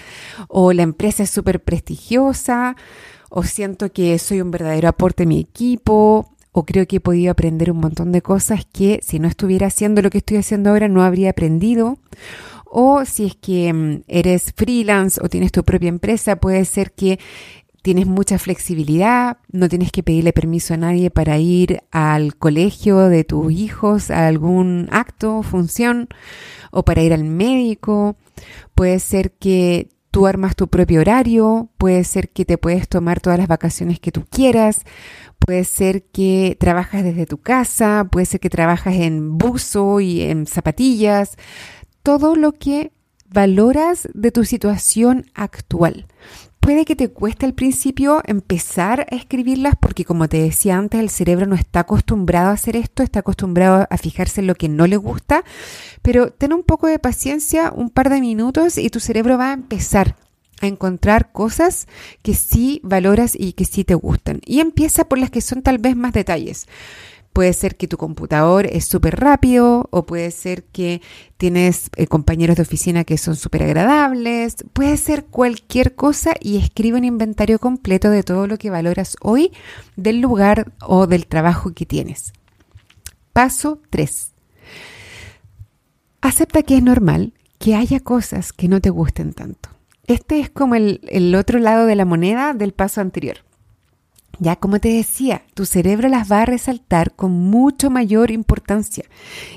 o 0.47 0.73
la 0.73 0.83
empresa 0.83 1.23
es 1.23 1.31
súper 1.31 1.63
prestigiosa 1.63 2.75
o 3.29 3.43
siento 3.43 3.91
que 3.91 4.17
soy 4.19 4.41
un 4.41 4.51
verdadero 4.51 4.87
aporte 4.87 5.23
a 5.23 5.25
mi 5.25 5.39
equipo 5.39 6.35
o 6.51 6.65
creo 6.65 6.87
que 6.87 6.97
he 6.97 7.01
podido 7.01 7.31
aprender 7.31 7.71
un 7.71 7.79
montón 7.79 8.11
de 8.11 8.21
cosas 8.21 8.65
que 8.71 8.99
si 9.03 9.19
no 9.19 9.27
estuviera 9.27 9.67
haciendo 9.67 10.01
lo 10.01 10.09
que 10.09 10.19
estoy 10.19 10.37
haciendo 10.37 10.69
ahora 10.69 10.87
no 10.87 11.03
habría 11.03 11.31
aprendido 11.31 11.97
o 12.77 13.05
si 13.05 13.27
es 13.27 13.35
que 13.35 13.71
mm, 13.71 14.03
eres 14.09 14.51
freelance 14.53 15.21
o 15.23 15.29
tienes 15.29 15.53
tu 15.53 15.63
propia 15.63 15.87
empresa, 15.87 16.35
puede 16.35 16.65
ser 16.65 16.91
que 16.91 17.19
tienes 17.81 18.05
mucha 18.05 18.37
flexibilidad, 18.37 19.37
no 19.49 19.69
tienes 19.69 19.93
que 19.93 20.03
pedirle 20.03 20.33
permiso 20.33 20.73
a 20.73 20.77
nadie 20.77 21.09
para 21.09 21.37
ir 21.37 21.83
al 21.91 22.35
colegio 22.35 23.07
de 23.07 23.23
tus 23.23 23.53
hijos, 23.53 24.11
a 24.11 24.27
algún 24.27 24.89
acto, 24.91 25.41
función, 25.41 26.09
o 26.71 26.83
para 26.83 27.01
ir 27.01 27.13
al 27.13 27.23
médico. 27.23 28.17
Puede 28.73 28.99
ser 28.99 29.31
que 29.31 29.87
tú 30.11 30.27
armas 30.27 30.57
tu 30.57 30.67
propio 30.67 30.99
horario, 30.99 31.69
puede 31.77 32.03
ser 32.03 32.29
que 32.29 32.43
te 32.43 32.57
puedes 32.57 32.89
tomar 32.89 33.21
todas 33.21 33.39
las 33.39 33.47
vacaciones 33.47 34.01
que 34.01 34.11
tú 34.11 34.25
quieras, 34.29 34.81
puede 35.39 35.63
ser 35.63 36.03
que 36.03 36.57
trabajas 36.59 37.03
desde 37.03 37.25
tu 37.25 37.37
casa, 37.37 38.07
puede 38.11 38.25
ser 38.25 38.39
que 38.41 38.49
trabajas 38.49 38.95
en 38.95 39.37
buzo 39.37 40.01
y 40.01 40.21
en 40.21 40.45
zapatillas, 40.45 41.37
todo 42.05 42.35
lo 42.35 42.51
que 42.51 42.91
valoras 43.31 44.07
de 44.13 44.29
tu 44.29 44.45
situación 44.45 45.25
actual. 45.33 46.05
Puede 46.59 46.85
que 46.85 46.95
te 46.95 47.09
cueste 47.09 47.47
al 47.47 47.55
principio 47.55 48.21
empezar 48.25 49.07
a 49.11 49.15
escribirlas 49.15 49.73
porque 49.75 50.05
como 50.05 50.29
te 50.29 50.37
decía 50.37 50.77
antes, 50.77 50.99
el 50.99 51.09
cerebro 51.09 51.47
no 51.47 51.55
está 51.55 51.79
acostumbrado 51.79 52.49
a 52.49 52.53
hacer 52.53 52.75
esto, 52.75 53.01
está 53.01 53.21
acostumbrado 53.21 53.87
a 53.89 53.97
fijarse 53.97 54.41
en 54.41 54.47
lo 54.47 54.53
que 54.53 54.69
no 54.69 54.85
le 54.85 54.97
gusta, 54.97 55.43
pero 56.03 56.29
ten 56.29 56.53
un 56.53 56.61
poco 56.61 56.85
de 56.85 56.99
paciencia, 56.99 57.71
un 57.75 57.89
par 57.89 58.11
de 58.11 58.21
minutos 58.21 58.77
y 58.77 58.91
tu 58.91 58.99
cerebro 58.99 59.39
va 59.39 59.49
a 59.49 59.53
empezar 59.53 60.15
a 60.61 60.67
encontrar 60.67 61.31
cosas 61.31 61.87
que 62.21 62.35
sí 62.35 62.81
valoras 62.83 63.33
y 63.35 63.53
que 63.53 63.65
sí 63.65 63.83
te 63.83 63.95
gustan. 63.95 64.41
Y 64.45 64.59
empieza 64.59 65.05
por 65.05 65.17
las 65.17 65.31
que 65.31 65.41
son 65.41 65.63
tal 65.63 65.79
vez 65.79 65.95
más 65.95 66.13
detalles. 66.13 66.67
Puede 67.35 67.51
ser 67.51 67.75
que 67.75 67.89
tu 67.89 67.97
computador 67.97 68.65
es 68.65 68.85
súper 68.85 69.19
rápido 69.19 69.89
o 69.91 70.05
puede 70.05 70.31
ser 70.31 70.63
que 70.63 71.01
tienes 71.35 71.89
eh, 71.97 72.07
compañeros 72.07 72.55
de 72.55 72.61
oficina 72.61 73.03
que 73.03 73.17
son 73.17 73.35
súper 73.35 73.63
agradables. 73.63 74.55
Puede 74.71 74.95
ser 74.95 75.25
cualquier 75.25 75.95
cosa 75.95 76.31
y 76.39 76.55
escribe 76.55 76.97
un 76.97 77.03
inventario 77.03 77.59
completo 77.59 78.09
de 78.09 78.23
todo 78.23 78.47
lo 78.47 78.57
que 78.57 78.69
valoras 78.69 79.17
hoy 79.19 79.51
del 79.97 80.21
lugar 80.21 80.71
o 80.79 81.07
del 81.07 81.27
trabajo 81.27 81.73
que 81.73 81.85
tienes. 81.85 82.31
Paso 83.33 83.81
3. 83.89 84.31
Acepta 86.21 86.63
que 86.63 86.77
es 86.77 86.83
normal 86.83 87.33
que 87.59 87.75
haya 87.75 87.99
cosas 87.99 88.53
que 88.53 88.69
no 88.69 88.79
te 88.79 88.91
gusten 88.91 89.33
tanto. 89.33 89.67
Este 90.07 90.39
es 90.39 90.49
como 90.49 90.75
el, 90.75 91.01
el 91.09 91.35
otro 91.35 91.59
lado 91.59 91.85
de 91.85 91.97
la 91.97 92.05
moneda 92.05 92.53
del 92.53 92.71
paso 92.71 93.01
anterior. 93.01 93.39
Ya 94.39 94.55
como 94.57 94.79
te 94.79 94.89
decía, 94.89 95.43
tu 95.53 95.65
cerebro 95.65 96.09
las 96.09 96.31
va 96.31 96.41
a 96.41 96.45
resaltar 96.45 97.13
con 97.13 97.31
mucho 97.31 97.89
mayor 97.89 98.31
importancia 98.31 99.05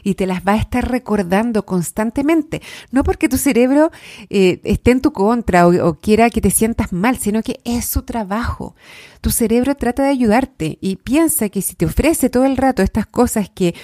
y 0.03 0.15
te 0.15 0.27
las 0.27 0.43
va 0.43 0.53
a 0.53 0.57
estar 0.59 0.89
recordando 0.89 1.65
constantemente. 1.65 2.63
No 2.91 3.03
porque 3.03 3.29
tu 3.29 3.39
cerebro 3.39 3.91
eh, 4.31 4.61
esté 4.65 4.93
en 4.93 5.01
tu 5.01 5.13
contra 5.13 5.67
o, 5.67 5.95
quiera 5.95 6.31
que 6.31 6.41
te 6.41 6.51
sientas 6.51 6.93
mal, 6.93 7.19
sino 7.19 7.43
que 7.43 7.61
es 7.65 7.87
su 7.87 8.03
trabajo. 8.03 8.77
Tu 9.21 9.31
cerebro 9.31 9.75
trata 9.75 10.05
de 10.05 10.11
ayudarte 10.11 10.79
y 10.81 10.97
piensa 10.97 11.49
que 11.49 11.63
si 11.63 11.75
te 11.75 11.87
ofrece 11.87 12.31
todo 12.31 12.45
el 12.45 12.57
rato 12.57 12.83
estas 12.83 13.07
cosas 13.07 13.51
que 13.51 13.75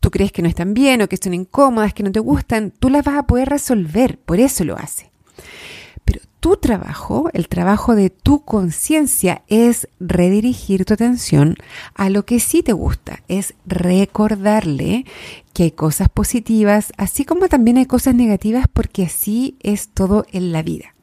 tú 0.00 0.10
crees 0.10 0.32
que 0.32 0.42
no 0.42 0.48
están 0.48 0.74
bien 0.74 1.02
o 1.02 1.08
que 1.08 1.16
son 1.16 1.34
incómodas, 1.34 1.94
que 1.94 2.02
no 2.02 2.10
te 2.10 2.20
gustan, 2.20 2.72
tú 2.72 2.90
las 2.90 3.04
vas 3.04 3.18
a 3.18 3.26
poder 3.26 3.48
resolver. 3.48 4.18
Por 4.18 4.40
eso 4.40 4.64
lo 4.64 4.76
hace 4.76 5.12
tu 6.42 6.56
trabajo, 6.56 7.30
el 7.34 7.46
trabajo 7.46 7.94
de 7.94 8.10
tu 8.10 8.44
conciencia 8.44 9.42
es 9.46 9.86
redirigir 10.00 10.84
tu 10.84 10.94
atención 10.94 11.54
a 11.94 12.10
lo 12.10 12.24
que 12.24 12.40
sí 12.40 12.64
te 12.64 12.72
gusta, 12.72 13.20
es 13.28 13.54
recordarle 13.64 15.06
que 15.54 15.62
hay 15.62 15.70
cosas 15.70 16.08
positivas, 16.08 16.92
así 16.96 17.24
como 17.24 17.46
también 17.46 17.76
hay 17.76 17.86
cosas 17.86 18.16
negativas, 18.16 18.66
porque 18.72 19.04
así 19.04 19.56
es 19.60 19.90
todo 19.90 20.26
en 20.32 20.50
la 20.50 20.64
vida. 20.64 20.96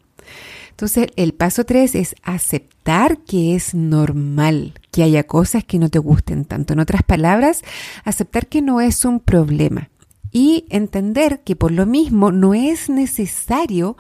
Entonces, 0.72 1.08
el 1.15 1.34
paso 1.34 1.63
tres 1.63 1.96
es 1.96 2.15
aceptar 2.22 3.19
que 3.19 3.55
es 3.55 3.74
normal 3.74 4.74
que 4.91 5.03
haya 5.03 5.24
cosas 5.24 5.63
que 5.63 5.79
no 5.79 5.88
te 5.88 6.00
gusten 6.00 6.43
tanto. 6.43 6.74
En 6.74 6.81
otras 6.81 7.03
palabras, 7.03 7.62
aceptar 8.03 8.48
que 8.48 8.62
no 8.62 8.81
es 8.81 9.05
un 9.05 9.22
problema 9.22 9.89
y 10.34 10.65
entender 10.69 11.43
que 11.46 11.55
por 11.55 11.72
lo 11.72 11.86
mismo 11.86 12.34
no 12.34 12.53
es 12.53 12.89
necesario 12.89 13.96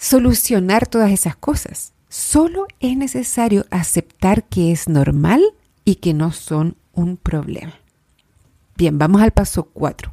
solucionar 0.00 0.86
todas 0.86 1.12
esas 1.12 1.36
cosas. 1.36 1.92
Solo 2.08 2.66
es 2.80 2.96
necesario 2.96 3.66
aceptar 3.70 4.44
que 4.44 4.72
es 4.72 4.88
normal 4.88 5.42
y 5.84 5.96
que 5.96 6.14
no 6.14 6.32
son 6.32 6.76
un 6.92 7.16
problema. 7.16 7.74
Bien, 8.76 8.98
vamos 8.98 9.22
al 9.22 9.30
paso 9.30 9.64
4. 9.64 10.12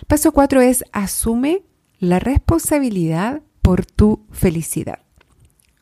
El 0.00 0.06
paso 0.06 0.32
4 0.32 0.60
es 0.62 0.84
asume 0.92 1.62
la 1.98 2.20
responsabilidad 2.20 3.42
por 3.60 3.84
tu 3.84 4.24
felicidad. 4.30 5.00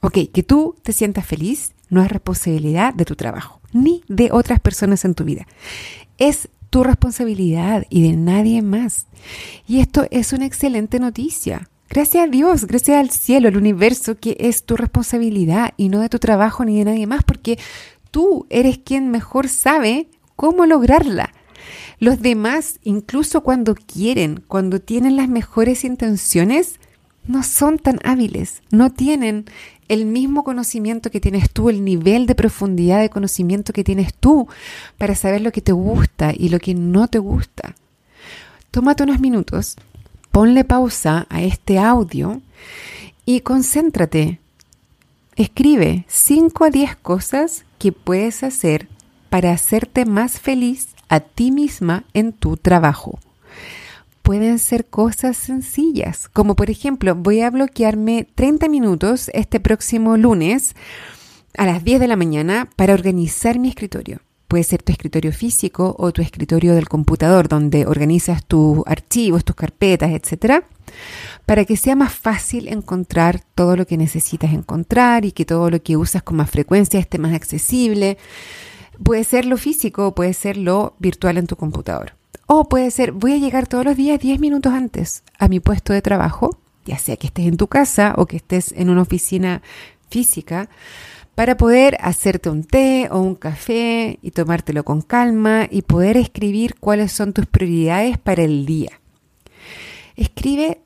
Ok, 0.00 0.18
que 0.32 0.42
tú 0.42 0.75
te 0.82 0.92
sientas 0.92 1.26
feliz 1.26 1.75
no 1.90 2.02
es 2.02 2.11
responsabilidad 2.11 2.94
de 2.94 3.04
tu 3.04 3.14
trabajo, 3.14 3.61
ni 3.73 4.02
de 4.08 4.30
otras 4.32 4.61
personas 4.61 5.04
en 5.04 5.14
tu 5.14 5.25
vida. 5.25 5.46
Es 6.16 6.49
tu 6.70 6.82
responsabilidad 6.82 7.87
y 7.90 8.08
de 8.08 8.16
nadie 8.16 8.62
más. 8.62 9.06
Y 9.66 9.80
esto 9.80 10.06
es 10.11 10.32
una 10.32 10.46
excelente 10.46 10.99
noticia, 10.99 11.68
Gracias 11.88 12.25
a 12.25 12.26
Dios, 12.26 12.67
gracias 12.67 12.99
al 12.99 13.11
cielo, 13.11 13.49
al 13.49 13.57
universo, 13.57 14.19
que 14.19 14.37
es 14.41 14.64
tu 14.64 14.76
responsabilidad 14.76 15.75
y 15.76 15.88
no 15.88 16.00
de 16.00 16.09
tu 16.09 16.19
trabajo 16.19 16.64
ni 16.64 16.79
de 16.79 16.87
nadie 16.87 17.07
más, 17.07 17.25
porque 17.25 17.59
tú 18.11 18.47
eres 18.50 18.79
quien 18.79 19.11
mejor 19.11 19.49
sabe 19.49 20.09
cómo 20.35 20.67
lograrla. 20.67 21.33
Los 22.00 22.21
demás, 22.21 22.81
incluso 22.83 23.43
cuando 23.43 23.75
quieren, 23.75 24.43
cuando 24.49 24.81
tienen 24.81 25.17
las 25.17 25.29
mejores 25.29 25.85
intenciones, 25.85 26.81
no 27.26 27.43
son 27.43 27.79
tan 27.79 28.00
hábiles, 28.05 28.62
no 28.71 28.91
tienen 28.91 29.47
el 29.88 30.05
mismo 30.05 30.45
conocimiento 30.45 31.11
que 31.11 31.21
tienes 31.21 31.50
tú, 31.50 31.71
el 31.71 31.85
nivel 31.85 32.26
de 32.26 32.35
profundidad 32.35 33.00
de 33.00 33.11
conocimiento 33.11 33.73
que 33.73 33.85
tienes 33.85 34.14
tú 34.14 34.49
para 34.99 35.14
saber 35.14 35.41
lo 35.43 35.53
que 35.53 35.61
te 35.61 35.73
gusta 35.73 36.33
y 36.35 36.49
lo 36.49 36.59
que 36.59 36.75
no 36.75 37.09
te 37.09 37.19
gusta. 37.19 37.75
Tómate 38.71 39.05
unos 39.05 39.21
minutos 39.21 39.76
ponle 40.35 40.64
pausa 40.64 41.29
a 41.31 41.45
este 41.45 41.79
audio 41.79 42.43
y 43.25 43.43
concéntrate. 43.43 44.41
Escribe 45.37 46.07
5 46.09 46.64
a 46.64 46.71
10 46.71 46.97
cosas 46.97 47.64
que 47.79 47.93
puedes 47.93 48.43
hacer 48.43 48.88
para 49.31 49.53
hacerte 49.53 50.05
más 50.05 50.41
feliz 50.41 50.88
a 51.09 51.21
ti 51.21 51.53
misma 51.53 52.03
en 52.14 52.33
tu 52.33 52.57
trabajo. 52.57 53.21
Pueden 54.25 54.59
ser 54.59 54.87
cosas 54.87 55.37
sencillas, 55.37 56.29
como 56.29 56.57
por 56.57 56.69
ejemplo, 56.69 57.14
voy 57.14 57.41
a 57.43 57.50
bloquearme 57.50 58.26
30 58.35 58.69
minutos 58.69 59.31
este 59.35 59.61
próximo 59.61 60.17
lunes 60.17 60.75
a 61.57 61.64
las 61.64 61.85
10 61.85 62.00
de 62.00 62.09
la 62.09 62.17
mañana 62.17 62.69
para 62.75 62.95
organizar 62.95 63.61
mi 63.61 63.69
escritorio. 63.69 64.19
Puede 64.54 64.62
ser 64.62 64.84
tu 64.84 64.92
escritorio 64.92 65.32
físico 65.32 65.96
o 65.99 66.12
tu 66.12 66.23
escritorio 66.23 66.76
del 66.76 66.88
computador, 66.88 67.49
donde 67.49 67.87
organizas 67.87 68.44
tus 68.44 68.84
archivos, 68.87 69.44
tus 69.44 69.56
carpetas, 69.56 70.12
etc. 70.12 70.62
para 71.44 71.64
que 71.64 71.76
sea 71.76 71.96
más 71.96 72.14
fácil 72.14 72.68
encontrar 72.68 73.40
todo 73.56 73.75
lo 73.75 73.84
que 73.84 73.96
necesitas 73.96 74.52
encontrar 74.52 75.25
y 75.25 75.32
que 75.32 75.44
todo 75.44 75.70
lo 75.70 75.82
que 75.82 75.96
usas 75.96 76.23
con 76.23 76.37
más 76.37 76.50
frecuencia 76.50 77.00
esté 77.00 77.18
más 77.18 77.34
accesible. 77.34 78.16
Puede 79.02 79.25
ser 79.25 79.44
lo 79.44 79.56
físico, 79.56 80.14
puede 80.14 80.34
ser 80.34 80.56
lo 80.56 80.94
virtual 81.00 81.37
en 81.38 81.49
tu 81.49 81.56
computador. 81.56 82.12
O 82.46 82.68
puede 82.68 82.92
ser, 82.92 83.11
voy 83.11 83.32
a 83.32 83.38
llegar 83.38 83.66
todos 83.66 83.84
los 83.84 83.96
días 83.96 84.20
10 84.20 84.38
minutos 84.38 84.73
antes 84.73 85.25
a 85.37 85.49
mi 85.49 85.58
puesto 85.58 85.92
de 85.92 86.00
trabajo, 86.00 86.56
ya 86.87 86.99
sea 86.99 87.16
que 87.16 87.26
estés 87.26 87.49
en 87.49 87.56
tu 87.56 87.66
casa 87.66 88.14
o 88.18 88.26
que 88.26 88.37
estés 88.37 88.70
en 88.70 88.88
una 88.88 89.02
oficina 89.02 89.62
física, 90.11 90.68
para 91.35 91.57
poder 91.57 91.97
hacerte 92.00 92.50
un 92.50 92.64
té 92.64 93.09
o 93.11 93.21
un 93.21 93.35
café 93.35 94.19
y 94.23 94.31
tomártelo 94.31 94.85
con 94.85 95.03
calma 95.03 95.67
y 95.71 95.83
poder 95.83 96.17
escribir 96.17 96.76
cuáles 96.79 97.12
son 97.12 97.33
tus 97.33 97.47
prioridades 97.47 98.19
para 98.19 98.43
el 98.43 98.67
día. 98.67 99.00
Escribe 100.17 100.81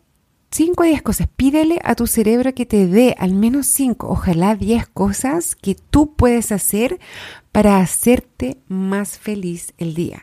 5 0.51 0.83
o 0.83 0.87
10 0.87 1.03
cosas. 1.03 1.29
Pídele 1.37 1.79
a 1.85 1.95
tu 1.95 2.07
cerebro 2.07 2.55
que 2.55 2.67
te 2.67 2.87
dé 2.87 3.15
al 3.19 3.35
menos 3.35 3.67
5, 3.67 4.09
ojalá 4.09 4.55
10 4.55 4.87
cosas 4.89 5.55
que 5.55 5.75
tú 5.75 6.15
puedes 6.15 6.53
hacer 6.53 6.99
para 7.53 7.79
hacerte 7.79 8.59
más 8.69 9.19
feliz 9.19 9.75
el 9.79 9.95
día. 9.95 10.23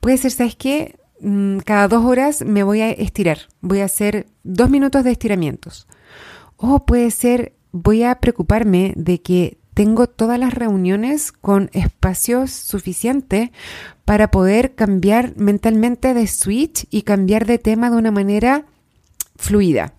Puede 0.00 0.18
ser, 0.18 0.30
¿sabes 0.30 0.56
qué? 0.56 0.96
Mm, 1.20 1.58
cada 1.58 1.88
dos 1.88 2.04
horas 2.04 2.44
me 2.44 2.62
voy 2.62 2.80
a 2.80 2.90
estirar. 2.90 3.38
Voy 3.60 3.80
a 3.80 3.86
hacer 3.86 4.26
dos 4.44 4.70
minutos 4.70 5.02
de 5.04 5.10
estiramientos. 5.10 5.88
O 6.56 6.86
puede 6.86 7.10
ser, 7.10 7.54
voy 7.72 8.04
a 8.04 8.14
preocuparme 8.16 8.92
de 8.96 9.20
que 9.20 9.58
tengo 9.74 10.06
todas 10.06 10.38
las 10.38 10.54
reuniones 10.54 11.32
con 11.32 11.68
espacios 11.72 12.50
suficientes 12.52 13.50
para 14.04 14.30
poder 14.30 14.74
cambiar 14.74 15.36
mentalmente 15.36 16.14
de 16.14 16.26
switch 16.26 16.86
y 16.90 17.02
cambiar 17.02 17.44
de 17.44 17.58
tema 17.58 17.90
de 17.90 17.96
una 17.96 18.10
manera 18.10 18.64
fluida. 19.36 19.92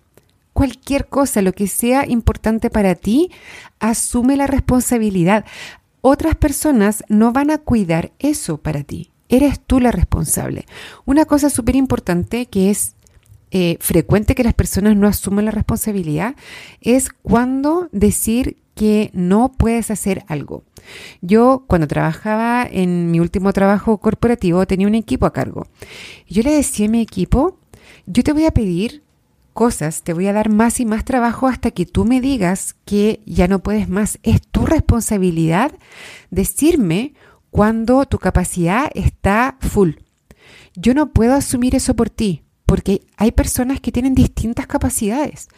Cualquier 0.54 1.06
cosa, 1.06 1.42
lo 1.42 1.52
que 1.52 1.68
sea 1.68 2.06
importante 2.06 2.70
para 2.70 2.94
ti, 2.94 3.30
asume 3.78 4.38
la 4.38 4.46
responsabilidad. 4.46 5.44
Otras 6.00 6.34
personas 6.34 7.04
no 7.08 7.32
van 7.32 7.50
a 7.50 7.58
cuidar 7.58 8.12
eso 8.18 8.56
para 8.56 8.82
ti. 8.82 9.10
Eres 9.28 9.60
tú 9.60 9.80
la 9.80 9.92
responsable. 9.92 10.64
Una 11.04 11.26
cosa 11.26 11.50
súper 11.50 11.76
importante 11.76 12.46
que 12.46 12.70
es 12.70 12.94
eh, 13.50 13.78
frecuente 13.80 14.34
que 14.34 14.44
las 14.44 14.54
personas 14.54 14.96
no 14.96 15.06
asuman 15.06 15.44
la 15.44 15.50
responsabilidad 15.52 16.34
es 16.80 17.10
cuando 17.10 17.88
decir 17.92 18.56
que 18.74 19.10
no 19.14 19.52
puedes 19.52 19.90
hacer 19.90 20.24
algo. 20.26 20.64
Yo 21.20 21.64
cuando 21.66 21.86
trabajaba 21.86 22.66
en 22.70 23.10
mi 23.10 23.20
último 23.20 23.52
trabajo 23.52 23.98
corporativo 23.98 24.66
tenía 24.66 24.86
un 24.86 24.94
equipo 24.94 25.26
a 25.26 25.32
cargo. 25.32 25.66
Yo 26.28 26.42
le 26.42 26.50
decía 26.50 26.86
a 26.86 26.90
mi 26.90 27.00
equipo, 27.00 27.58
yo 28.06 28.22
te 28.22 28.32
voy 28.32 28.46
a 28.46 28.50
pedir 28.50 29.02
cosas, 29.52 30.02
te 30.02 30.12
voy 30.12 30.26
a 30.26 30.32
dar 30.32 30.50
más 30.50 30.80
y 30.80 30.84
más 30.84 31.04
trabajo 31.04 31.48
hasta 31.48 31.70
que 31.70 31.86
tú 31.86 32.04
me 32.04 32.20
digas 32.20 32.76
que 32.84 33.20
ya 33.26 33.48
no 33.48 33.60
puedes 33.60 33.88
más. 33.88 34.18
Es 34.22 34.42
tu 34.42 34.66
responsabilidad 34.66 35.72
decirme 36.30 37.14
cuando 37.50 38.04
tu 38.04 38.18
capacidad 38.18 38.90
está 38.94 39.56
full. 39.60 39.92
Yo 40.74 40.92
no 40.92 41.12
puedo 41.12 41.34
asumir 41.34 41.74
eso 41.74 41.96
por 41.96 42.10
ti 42.10 42.42
porque 42.66 43.02
hay 43.16 43.30
personas 43.30 43.80
que 43.80 43.92
tienen 43.92 44.14
distintas 44.14 44.66
capacidades. 44.66 45.48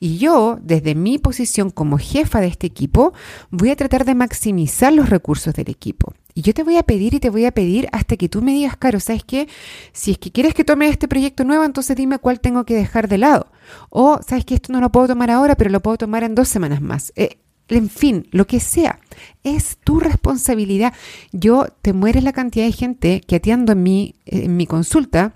Y 0.00 0.16
yo, 0.16 0.58
desde 0.62 0.94
mi 0.94 1.18
posición 1.18 1.70
como 1.70 1.98
jefa 1.98 2.40
de 2.40 2.48
este 2.48 2.66
equipo, 2.66 3.12
voy 3.50 3.70
a 3.70 3.76
tratar 3.76 4.06
de 4.06 4.14
maximizar 4.14 4.92
los 4.92 5.10
recursos 5.10 5.54
del 5.54 5.70
equipo. 5.70 6.14
Y 6.32 6.42
yo 6.42 6.54
te 6.54 6.64
voy 6.64 6.78
a 6.78 6.82
pedir 6.82 7.14
y 7.14 7.20
te 7.20 7.30
voy 7.30 7.44
a 7.44 7.52
pedir 7.52 7.88
hasta 7.92 8.16
que 8.16 8.28
tú 8.28 8.42
me 8.42 8.52
digas, 8.52 8.76
Caro, 8.76 8.98
¿sabes 8.98 9.22
qué? 9.24 9.46
Si 9.92 10.10
es 10.12 10.18
que 10.18 10.32
quieres 10.32 10.54
que 10.54 10.64
tome 10.64 10.88
este 10.88 11.06
proyecto 11.06 11.44
nuevo, 11.44 11.64
entonces 11.64 11.96
dime 11.96 12.18
cuál 12.18 12.40
tengo 12.40 12.64
que 12.64 12.74
dejar 12.74 13.08
de 13.08 13.18
lado. 13.18 13.46
O, 13.90 14.18
¿sabes 14.26 14.44
que 14.44 14.54
Esto 14.54 14.72
no 14.72 14.80
lo 14.80 14.90
puedo 14.90 15.06
tomar 15.06 15.30
ahora, 15.30 15.54
pero 15.54 15.70
lo 15.70 15.80
puedo 15.80 15.98
tomar 15.98 16.24
en 16.24 16.34
dos 16.34 16.48
semanas 16.48 16.80
más. 16.80 17.12
Eh, 17.14 17.38
en 17.68 17.88
fin, 17.88 18.26
lo 18.30 18.46
que 18.46 18.58
sea, 18.58 18.98
es 19.42 19.78
tu 19.84 20.00
responsabilidad. 20.00 20.92
Yo 21.32 21.66
te 21.82 21.92
mueres 21.92 22.24
la 22.24 22.32
cantidad 22.32 22.66
de 22.66 22.72
gente 22.72 23.20
que 23.20 23.36
atiendo 23.36 23.72
en 23.72 23.82
mi, 23.82 24.14
en 24.26 24.56
mi 24.56 24.66
consulta 24.66 25.34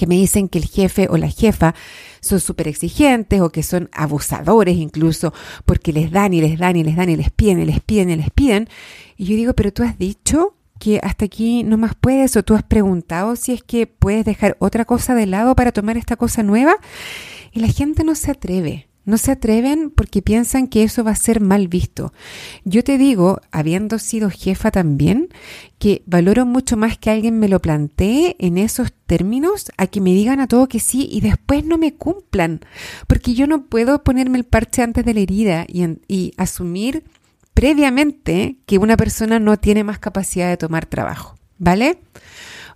que 0.00 0.06
me 0.06 0.14
dicen 0.14 0.48
que 0.48 0.58
el 0.58 0.64
jefe 0.64 1.08
o 1.10 1.18
la 1.18 1.28
jefa 1.28 1.74
son 2.20 2.40
súper 2.40 2.68
exigentes 2.68 3.42
o 3.42 3.50
que 3.50 3.62
son 3.62 3.90
abusadores 3.92 4.78
incluso 4.78 5.34
porque 5.66 5.92
les 5.92 6.10
dan 6.10 6.32
y 6.32 6.40
les 6.40 6.58
dan 6.58 6.74
y 6.76 6.84
les 6.84 6.96
dan 6.96 7.10
y 7.10 7.16
les 7.16 7.30
piden 7.30 7.60
y 7.60 7.66
les 7.66 7.80
piden 7.80 8.08
y 8.08 8.16
les 8.16 8.30
piden. 8.30 8.66
Y 9.18 9.26
yo 9.26 9.36
digo, 9.36 9.52
pero 9.52 9.74
tú 9.74 9.82
has 9.82 9.98
dicho 9.98 10.56
que 10.78 11.00
hasta 11.02 11.26
aquí 11.26 11.64
no 11.64 11.76
más 11.76 11.94
puedes 12.00 12.34
o 12.38 12.42
tú 12.42 12.54
has 12.54 12.62
preguntado 12.62 13.36
si 13.36 13.52
es 13.52 13.62
que 13.62 13.86
puedes 13.86 14.24
dejar 14.24 14.56
otra 14.58 14.86
cosa 14.86 15.14
de 15.14 15.26
lado 15.26 15.54
para 15.54 15.70
tomar 15.70 15.98
esta 15.98 16.16
cosa 16.16 16.42
nueva. 16.42 16.76
Y 17.52 17.60
la 17.60 17.68
gente 17.68 18.02
no 18.02 18.14
se 18.14 18.30
atreve. 18.30 18.89
No 19.10 19.18
se 19.18 19.32
atreven 19.32 19.90
porque 19.90 20.22
piensan 20.22 20.68
que 20.68 20.84
eso 20.84 21.02
va 21.02 21.10
a 21.10 21.16
ser 21.16 21.40
mal 21.40 21.66
visto. 21.66 22.12
Yo 22.64 22.84
te 22.84 22.96
digo, 22.96 23.40
habiendo 23.50 23.98
sido 23.98 24.30
jefa 24.30 24.70
también, 24.70 25.30
que 25.80 26.04
valoro 26.06 26.46
mucho 26.46 26.76
más 26.76 26.96
que 26.96 27.10
alguien 27.10 27.40
me 27.40 27.48
lo 27.48 27.58
plantee 27.58 28.36
en 28.38 28.56
esos 28.56 28.92
términos 29.06 29.72
a 29.76 29.88
que 29.88 30.00
me 30.00 30.10
digan 30.10 30.38
a 30.38 30.46
todo 30.46 30.68
que 30.68 30.78
sí 30.78 31.08
y 31.10 31.22
después 31.22 31.64
no 31.64 31.76
me 31.76 31.94
cumplan. 31.94 32.60
Porque 33.08 33.34
yo 33.34 33.48
no 33.48 33.64
puedo 33.66 34.04
ponerme 34.04 34.38
el 34.38 34.44
parche 34.44 34.80
antes 34.80 35.04
de 35.04 35.14
la 35.14 35.20
herida 35.20 35.66
y, 35.66 36.32
asumir 36.36 37.02
previamente 37.52 38.58
que 38.64 38.78
una 38.78 38.96
persona 38.96 39.40
no 39.40 39.58
tiene 39.58 39.82
más 39.82 39.98
capacidad 39.98 40.48
de 40.48 40.56
tomar 40.56 40.86
trabajo. 40.86 41.34
¿Vale? 41.58 41.98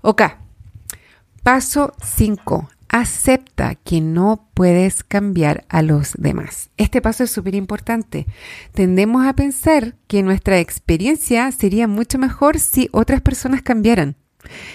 Ok. 0.03 0.23
Paso 1.45 1.93
5 2.03 2.71
acepta 2.95 3.75
que 3.75 4.01
no 4.01 4.49
puedes 4.55 5.03
cambiar 5.03 5.65
a 5.69 5.83
los 5.83 6.13
demás. 6.17 6.71
Este 6.77 7.03
paso 7.03 7.25
es 7.25 7.33
súper 7.33 7.57
importante. 7.57 8.29
Tendemos 8.73 9.27
a 9.27 9.33
pensar 9.33 9.97
que 10.07 10.23
nuestra 10.23 10.61
experiencia 10.61 11.51
sería 11.51 11.89
mucho 11.89 12.21
mejor 12.21 12.61
si 12.61 12.89
otras 12.93 13.21
personas 13.21 13.63
cambiaran, 13.63 14.15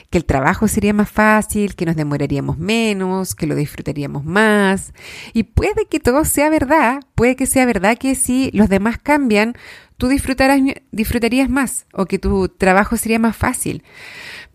que 0.10 0.18
el 0.18 0.26
trabajo 0.26 0.68
sería 0.68 0.94
más 0.94 1.10
fácil, 1.10 1.76
que 1.76 1.86
nos 1.86 1.96
demoraríamos 1.96 2.58
menos, 2.58 3.36
que 3.36 3.48
lo 3.48 3.56
disfrutaríamos 3.56 4.26
más. 4.26 4.94
Y 5.34 5.44
puede 5.44 5.86
que 5.90 6.00
todo 6.00 6.26
sea 6.26 6.50
verdad, 6.50 7.02
puede 7.16 7.36
que 7.36 7.46
sea 7.46 7.66
verdad 7.66 7.98
que 7.98 8.16
si 8.16 8.52
los 8.54 8.70
demás 8.70 8.98
cambian, 8.98 9.56
tú 9.98 10.08
disfrutarás, 10.08 10.60
disfrutarías 10.92 11.50
más 11.50 11.86
o 11.94 12.06
que 12.06 12.20
tu 12.20 12.50
trabajo 12.50 12.98
sería 12.98 13.20
más 13.20 13.36
fácil. 13.36 13.84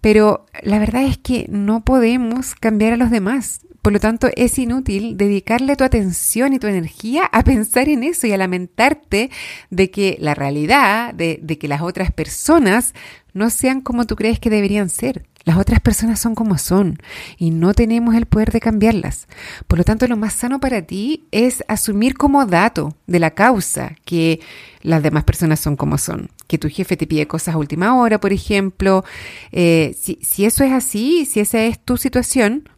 Pero 0.01 0.47
la 0.63 0.79
verdad 0.79 1.05
es 1.05 1.19
que 1.19 1.47
no 1.49 1.85
podemos 1.85 2.55
cambiar 2.55 2.95
a 2.95 2.97
los 2.97 3.11
demás. 3.11 3.61
Por 3.85 3.93
lo 3.93 4.01
tanto, 4.01 4.31
es 4.35 4.59
inútil 4.59 5.19
dedicarle 5.19 5.77
tu 5.77 5.85
atención 5.85 6.55
y 6.55 6.59
tu 6.59 6.67
energía 6.67 7.27
a 7.27 7.45
pensar 7.45 7.91
en 7.91 8.03
eso 8.03 8.27
y 8.27 8.33
a 8.33 8.39
lamentarte 8.39 9.31
de 9.69 9.91
que 9.91 10.17
la 10.21 10.35
realidad, 10.35 11.13
de, 11.13 11.39
de 11.43 11.59
que 11.59 11.69
las 11.69 11.83
otras 11.83 12.11
personas 12.11 12.95
no 13.35 13.51
sean 13.51 13.81
como 13.81 14.07
tú 14.07 14.17
crees 14.17 14.39
que 14.39 14.49
deberían 14.49 14.89
ser. 14.89 15.27
Las 15.45 15.59
otras 15.59 15.81
personas 15.81 16.21
son 16.21 16.35
como 16.35 16.57
son 16.57 16.99
y 17.37 17.51
no 17.51 17.75
tenemos 17.75 18.15
el 18.15 18.25
poder 18.25 18.51
de 18.51 18.61
cambiarlas. 18.61 19.29
Por 19.67 19.79
lo 19.79 19.85
tanto, 19.85 20.07
lo 20.07 20.17
más 20.17 20.33
sano 20.33 20.59
para 20.59 20.81
ti 20.83 21.27
es 21.33 21.63
asumir 21.69 22.15
como 22.15 22.47
dato 22.47 22.97
de 23.07 23.19
la 23.19 23.33
causa 23.33 23.95
que 24.07 24.41
las 24.81 25.03
demás 25.03 25.25
personas 25.25 25.61
son 25.61 25.77
como 25.77 25.99
son. 25.99 26.31
Que 26.47 26.57
tu 26.57 26.71
jefe 26.71 26.97
te 26.97 27.07
pide 27.07 27.27
cosas 27.27 27.55
a 27.55 27.59
última 27.59 27.95
hora, 27.95 28.19
por 28.21 28.33
ejemplo. 28.33 29.05
Eh, 29.53 29.95
si, 30.01 30.19
si 30.23 30.47
eso 30.47 30.65
es 30.65 30.73
así, 30.73 31.27
si 31.27 31.41
esa 31.41 31.63
es 31.65 31.79
tu 31.79 31.99
situación, 31.99 32.71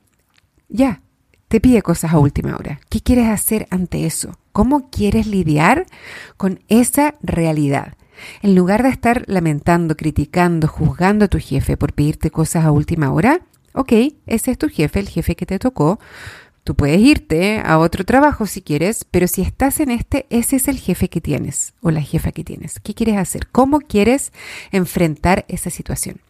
ya, 0.69 1.03
te 1.47 1.61
pide 1.61 1.83
cosas 1.83 2.13
a 2.13 2.19
última 2.19 2.57
hora. 2.57 2.81
¿Qué 2.89 3.01
quieres 3.01 3.29
hacer 3.29 3.69
ante 3.71 4.07
eso? 4.07 4.37
¿Cómo 4.53 4.91
quieres 4.91 5.27
lidiar 5.29 5.87
con 6.37 6.61
esa 6.69 7.15
realidad? 7.23 7.95
En 8.43 8.55
lugar 8.55 8.83
de 8.83 8.89
estar 8.91 9.25
lamentando, 9.27 9.97
criticando, 9.97 10.69
juzgando 10.69 11.27
a 11.27 11.29
tu 11.29 11.39
jefe 11.39 11.77
por 11.77 11.93
pedirte 11.93 12.31
cosas 12.31 12.65
a 12.65 12.71
última 12.71 13.13
hora, 13.13 13.41
ok, 13.73 13.93
ese 14.27 14.51
es 14.51 14.59
tu 14.59 14.69
jefe, 14.69 15.01
el 15.01 15.09
jefe 15.09 15.37
que 15.37 15.47
te 15.47 15.59
tocó. 15.59 15.99
Tú 16.65 16.75
puedes 16.75 17.01
irte 17.01 17.63
a 17.65 17.79
otro 17.79 18.05
trabajo 18.05 18.45
si 18.47 18.61
quieres, 18.61 19.05
pero 19.09 19.29
si 19.29 19.43
estás 19.43 19.79
en 19.79 19.93
este, 19.93 20.27
ese 20.31 20.57
es 20.57 20.67
el 20.67 20.79
jefe 20.79 21.09
que 21.09 21.21
tienes 21.21 21.75
o 21.81 21.93
la 21.93 22.01
jefa 22.01 22.33
que 22.33 22.43
tienes. 22.43 22.81
¿Qué 22.81 22.93
quieres 22.93 23.19
hacer? 23.19 23.47
¿Cómo 23.53 23.79
quieres 23.79 24.33
enfrentar 24.73 25.45
esa 25.47 25.71
situación? 25.71 26.21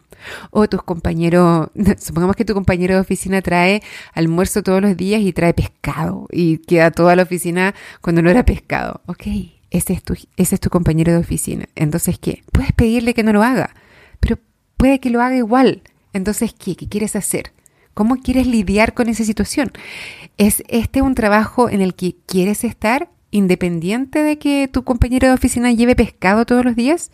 O 0.50 0.68
tus 0.68 0.82
compañeros, 0.82 1.68
supongamos 1.98 2.36
que 2.36 2.44
tu 2.44 2.52
compañero 2.52 2.94
de 2.94 3.00
oficina 3.00 3.40
trae 3.40 3.82
almuerzo 4.12 4.62
todos 4.62 4.82
los 4.82 4.94
días 4.94 5.22
y 5.22 5.32
trae 5.32 5.54
pescado 5.54 6.26
y 6.30 6.58
queda 6.58 6.90
toda 6.90 7.16
la 7.16 7.22
oficina 7.22 7.74
cuando 8.02 8.20
no 8.20 8.28
era 8.28 8.44
pescado. 8.44 9.00
Ok, 9.06 9.26
ese 9.76 9.92
es 9.92 10.02
tu, 10.02 10.14
ese 10.36 10.54
es 10.54 10.60
tu 10.60 10.70
compañero 10.70 11.12
de 11.12 11.18
oficina. 11.18 11.66
Entonces, 11.74 12.18
¿qué? 12.18 12.42
Puedes 12.52 12.72
pedirle 12.72 13.14
que 13.14 13.22
no 13.22 13.32
lo 13.32 13.42
haga, 13.42 13.74
pero 14.20 14.38
puede 14.76 15.00
que 15.00 15.10
lo 15.10 15.22
haga 15.22 15.36
igual. 15.36 15.82
Entonces, 16.12 16.54
¿qué? 16.54 16.76
¿Qué 16.76 16.88
quieres 16.88 17.16
hacer? 17.16 17.52
¿Cómo 17.94 18.16
quieres 18.16 18.46
lidiar 18.46 18.94
con 18.94 19.08
esa 19.08 19.24
situación? 19.24 19.72
¿Es 20.36 20.62
este 20.68 21.02
un 21.02 21.14
trabajo 21.14 21.70
en 21.70 21.80
el 21.80 21.94
que 21.94 22.16
quieres 22.26 22.64
estar 22.64 23.08
independiente 23.30 24.22
de 24.22 24.38
que 24.38 24.68
tu 24.68 24.84
compañero 24.84 25.28
de 25.28 25.34
oficina 25.34 25.72
lleve 25.72 25.96
pescado 25.96 26.44
todos 26.44 26.64
los 26.64 26.76
días? 26.76 27.10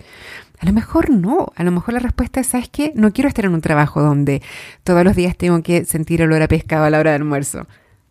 A 0.58 0.66
lo 0.66 0.72
mejor 0.72 1.10
no, 1.10 1.52
a 1.56 1.64
lo 1.64 1.72
mejor 1.72 1.94
la 1.94 2.00
respuesta 2.00 2.40
es, 2.40 2.48
¿sabes 2.48 2.68
qué? 2.68 2.92
No 2.94 3.12
quiero 3.12 3.28
estar 3.28 3.44
en 3.44 3.54
un 3.54 3.60
trabajo 3.60 4.00
donde 4.00 4.42
todos 4.84 5.04
los 5.04 5.16
días 5.16 5.36
tengo 5.36 5.62
que 5.62 5.84
sentir 5.84 6.22
olor 6.22 6.42
a 6.42 6.48
pescado 6.48 6.84
a 6.84 6.90
la 6.90 7.00
hora 7.00 7.10
de 7.10 7.16
almuerzo. 7.16 7.66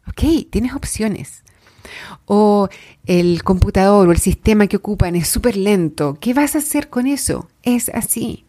Ok, 0.07 0.49
tienes 0.49 0.73
opciones. 0.73 1.43
O 2.25 2.69
el 3.05 3.43
computador 3.43 4.07
o 4.07 4.11
el 4.11 4.17
sistema 4.19 4.67
que 4.67 4.77
ocupan 4.77 5.15
es 5.15 5.27
súper 5.27 5.57
lento. 5.57 6.17
¿Qué 6.19 6.33
vas 6.33 6.55
a 6.55 6.59
hacer 6.59 6.89
con 6.89 7.07
eso? 7.07 7.47
Es 7.63 7.89
así. 7.89 8.45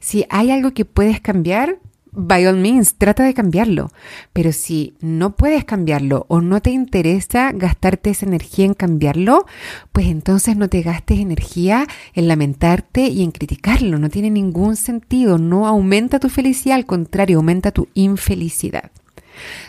Si 0.00 0.24
hay 0.30 0.50
algo 0.50 0.72
que 0.72 0.84
puedes 0.84 1.20
cambiar, 1.20 1.78
by 2.12 2.46
all 2.46 2.56
means, 2.56 2.94
trata 2.94 3.24
de 3.24 3.34
cambiarlo. 3.34 3.90
Pero 4.32 4.52
si 4.52 4.94
no 5.00 5.36
puedes 5.36 5.64
cambiarlo 5.64 6.26
o 6.28 6.40
no 6.40 6.60
te 6.60 6.70
interesa 6.70 7.52
gastarte 7.52 8.10
esa 8.10 8.26
energía 8.26 8.66
en 8.66 8.74
cambiarlo, 8.74 9.46
pues 9.92 10.06
entonces 10.06 10.56
no 10.56 10.68
te 10.68 10.82
gastes 10.82 11.20
energía 11.20 11.86
en 12.14 12.28
lamentarte 12.28 13.06
y 13.08 13.22
en 13.22 13.30
criticarlo. 13.30 13.98
No 13.98 14.08
tiene 14.08 14.30
ningún 14.30 14.76
sentido. 14.76 15.38
No 15.38 15.66
aumenta 15.66 16.18
tu 16.18 16.28
felicidad, 16.28 16.76
al 16.76 16.86
contrario, 16.86 17.38
aumenta 17.38 17.70
tu 17.70 17.88
infelicidad. 17.94 18.90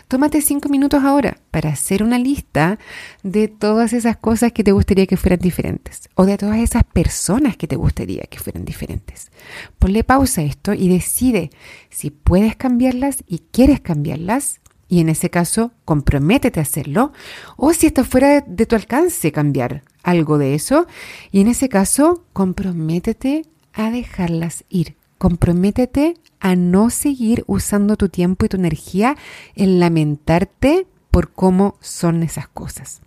Tómate 0.08 0.42
cinco 0.42 0.68
minutos 0.68 1.02
ahora 1.04 1.38
para 1.50 1.70
hacer 1.70 2.02
una 2.02 2.18
lista 2.18 2.78
de 3.22 3.48
todas 3.48 3.92
esas 3.92 4.16
cosas 4.16 4.52
que 4.52 4.64
te 4.64 4.72
gustaría 4.72 5.06
que 5.06 5.16
fueran 5.16 5.40
diferentes 5.40 6.08
o 6.14 6.26
de 6.26 6.38
todas 6.38 6.58
esas 6.58 6.84
personas 6.84 7.56
que 7.56 7.66
te 7.66 7.76
gustaría 7.76 8.22
que 8.24 8.38
fueran 8.38 8.64
diferentes. 8.64 9.30
Ponle 9.78 10.04
pausa 10.04 10.40
a 10.40 10.44
esto 10.44 10.74
y 10.74 10.88
decide 10.88 11.50
si 11.90 12.10
puedes 12.10 12.56
cambiarlas 12.56 13.24
y 13.26 13.38
quieres 13.50 13.80
cambiarlas 13.80 14.60
y 14.88 15.00
en 15.00 15.08
ese 15.08 15.30
caso 15.30 15.72
comprométete 15.84 16.60
a 16.60 16.64
hacerlo 16.64 17.12
o 17.56 17.72
si 17.72 17.86
está 17.86 18.04
fuera 18.04 18.28
de, 18.28 18.44
de 18.46 18.66
tu 18.66 18.76
alcance 18.76 19.32
cambiar 19.32 19.82
algo 20.02 20.38
de 20.38 20.54
eso 20.54 20.86
y 21.30 21.40
en 21.40 21.48
ese 21.48 21.68
caso 21.68 22.24
comprométete 22.32 23.46
a 23.72 23.90
dejarlas 23.90 24.64
ir. 24.68 24.96
Comprométete 25.22 26.16
a 26.40 26.56
no 26.56 26.90
seguir 26.90 27.44
usando 27.46 27.96
tu 27.96 28.08
tiempo 28.08 28.44
y 28.44 28.48
tu 28.48 28.56
energía 28.56 29.16
en 29.54 29.78
lamentarte 29.78 30.88
por 31.12 31.30
cómo 31.32 31.76
son 31.80 32.24
esas 32.24 32.48
cosas. 32.48 33.02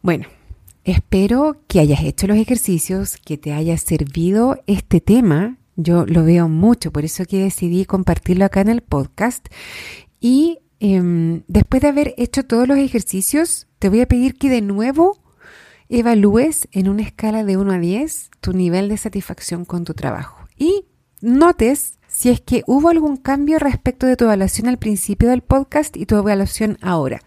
Bueno, 0.00 0.28
espero 0.84 1.58
que 1.68 1.80
hayas 1.80 2.04
hecho 2.04 2.26
los 2.26 2.38
ejercicios, 2.38 3.18
que 3.18 3.36
te 3.36 3.52
haya 3.52 3.76
servido 3.76 4.62
este 4.66 5.02
tema. 5.02 5.58
Yo 5.76 6.06
lo 6.06 6.24
veo 6.24 6.48
mucho, 6.48 6.90
por 6.90 7.04
eso 7.04 7.26
que 7.26 7.40
decidí 7.40 7.84
compartirlo 7.84 8.46
acá 8.46 8.62
en 8.62 8.70
el 8.70 8.80
podcast. 8.80 9.46
Y 10.20 10.60
em, 10.80 11.42
después 11.48 11.82
de 11.82 11.88
haber 11.88 12.14
hecho 12.16 12.46
todos 12.46 12.66
los 12.66 12.78
ejercicios, 12.78 13.66
te 13.78 13.90
voy 13.90 14.00
a 14.00 14.08
pedir 14.08 14.36
que 14.36 14.48
de 14.48 14.62
nuevo 14.62 15.21
evalúes 15.98 16.68
en 16.72 16.88
una 16.88 17.02
escala 17.02 17.44
de 17.44 17.56
1 17.56 17.72
a 17.72 17.78
10 17.78 18.30
tu 18.40 18.52
nivel 18.52 18.88
de 18.88 18.96
satisfacción 18.96 19.64
con 19.64 19.84
tu 19.84 19.94
trabajo. 19.94 20.38
Y 20.56 20.86
notes 21.20 21.98
si 22.08 22.30
es 22.30 22.40
que 22.40 22.62
hubo 22.66 22.88
algún 22.88 23.16
cambio 23.16 23.58
respecto 23.58 24.06
de 24.06 24.16
tu 24.16 24.24
evaluación 24.24 24.68
al 24.68 24.78
principio 24.78 25.28
del 25.28 25.42
podcast 25.42 25.96
y 25.96 26.06
tu 26.06 26.16
evaluación 26.16 26.78
ahora. 26.80 27.20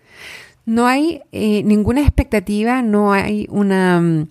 No 0.66 0.88
hay 0.88 1.22
eh, 1.32 1.64
ninguna 1.64 2.02
expectativa, 2.02 2.82
no 2.82 3.14
hay 3.14 3.48
una 3.50 4.02
mm, 4.02 4.28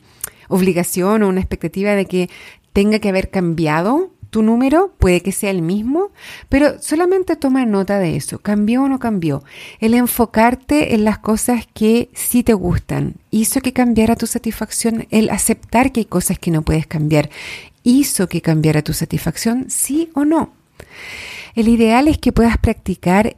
obligación 0.48 1.22
o 1.22 1.28
una 1.28 1.40
expectativa 1.40 1.92
de 1.92 2.06
que 2.06 2.30
tenga 2.72 2.98
que 2.98 3.08
haber 3.08 3.30
cambiado 3.30 4.13
tu 4.34 4.42
número, 4.42 4.92
puede 4.98 5.20
que 5.20 5.30
sea 5.30 5.52
el 5.52 5.62
mismo, 5.62 6.10
pero 6.48 6.82
solamente 6.82 7.36
toma 7.36 7.64
nota 7.66 8.00
de 8.00 8.16
eso, 8.16 8.40
cambió 8.40 8.82
o 8.82 8.88
no 8.88 8.98
cambió. 8.98 9.44
El 9.78 9.94
enfocarte 9.94 10.96
en 10.96 11.04
las 11.04 11.18
cosas 11.18 11.68
que 11.72 12.08
sí 12.14 12.42
te 12.42 12.52
gustan 12.52 13.14
hizo 13.30 13.60
que 13.60 13.72
cambiara 13.72 14.16
tu 14.16 14.26
satisfacción, 14.26 15.06
el 15.12 15.30
aceptar 15.30 15.92
que 15.92 16.00
hay 16.00 16.06
cosas 16.06 16.36
que 16.40 16.50
no 16.50 16.62
puedes 16.62 16.88
cambiar 16.88 17.30
hizo 17.84 18.28
que 18.28 18.42
cambiara 18.42 18.82
tu 18.82 18.92
satisfacción, 18.92 19.66
sí 19.68 20.10
o 20.14 20.24
no. 20.24 20.52
El 21.54 21.68
ideal 21.68 22.08
es 22.08 22.18
que 22.18 22.32
puedas 22.32 22.58
practicar 22.58 23.36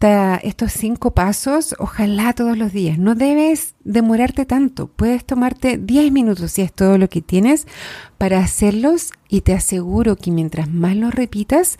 estos 0.00 0.72
cinco 0.72 1.10
pasos, 1.10 1.74
ojalá 1.78 2.32
todos 2.32 2.56
los 2.56 2.72
días. 2.72 2.98
No 2.98 3.14
debes 3.14 3.74
demorarte 3.82 4.46
tanto. 4.46 4.86
Puedes 4.86 5.24
tomarte 5.24 5.76
10 5.76 6.12
minutos 6.12 6.52
si 6.52 6.62
es 6.62 6.72
todo 6.72 6.98
lo 6.98 7.08
que 7.08 7.20
tienes 7.20 7.66
para 8.16 8.38
hacerlos 8.38 9.10
y 9.28 9.40
te 9.40 9.54
aseguro 9.54 10.16
que 10.16 10.30
mientras 10.30 10.68
más 10.68 10.94
los 10.96 11.14
repitas, 11.14 11.78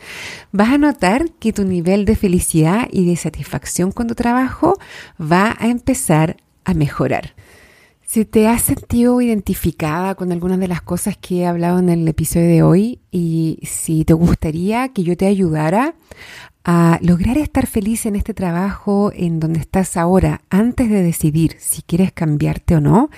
vas 0.51 0.71
a 0.71 0.79
notar 0.79 1.31
que 1.39 1.53
tu 1.53 1.65
nivel 1.65 2.05
de 2.05 2.17
felicidad 2.17 2.89
y 2.91 3.07
de 3.07 3.17
satisfacción 3.17 3.93
con 3.93 4.09
tu 4.09 4.15
trabajo 4.15 4.79
va 5.21 5.57
a 5.59 5.69
empezar 5.69 6.39
a 6.65 6.75
mejorar. 6.75 7.35
Si 8.09 8.25
te 8.25 8.49
has 8.49 8.63
sentido 8.63 9.21
identificada 9.21 10.15
con 10.15 10.33
algunas 10.33 10.59
de 10.59 10.67
las 10.67 10.81
cosas 10.81 11.19
que 11.19 11.41
he 11.41 11.47
hablado 11.47 11.79
en 11.79 11.91
el 11.91 12.09
episodio 12.09 12.49
de 12.49 12.63
hoy 12.63 13.01
y 13.11 13.59
si 13.65 14.07
te 14.07 14.15
gustaría 14.15 14.89
que 14.95 15.03
yo 15.03 15.15
te 15.15 15.27
ayudara 15.27 15.95
a 16.65 16.99
lograr 17.03 17.37
estar 17.37 17.67
feliz 17.67 18.07
en 18.07 18.17
este 18.17 18.33
trabajo 18.33 19.13
en 19.15 19.41
donde 19.41 19.61
estás 19.61 19.99
ahora, 19.99 20.41
antes 20.49 20.89
de 20.89 21.03
decidir 21.03 21.57
si 21.59 21.83
quieres 21.83 22.11
cambiarte 22.11 22.77
o 22.77 22.81
no, 22.81 23.11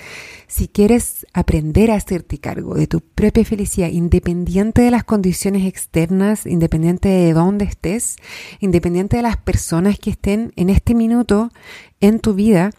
si 0.48 0.66
quieres 0.66 1.24
aprender 1.34 1.92
a 1.92 1.94
hacerte 1.94 2.38
cargo 2.38 2.74
de 2.74 2.88
tu 2.88 3.00
propia 3.00 3.44
felicidad, 3.44 3.90
independiente 3.90 4.82
de 4.82 4.90
las 4.90 5.04
condiciones 5.04 5.68
externas, 5.68 6.46
independiente 6.46 7.08
de 7.08 7.32
dónde 7.32 7.64
estés, 7.64 8.16
independiente 8.58 9.18
de 9.18 9.22
las 9.22 9.36
personas 9.36 10.00
que 10.00 10.10
estén 10.10 10.52
en 10.56 10.68
este 10.68 10.96
minuto 10.96 11.52
en 12.00 12.18
tu 12.18 12.34
vida, 12.34 12.72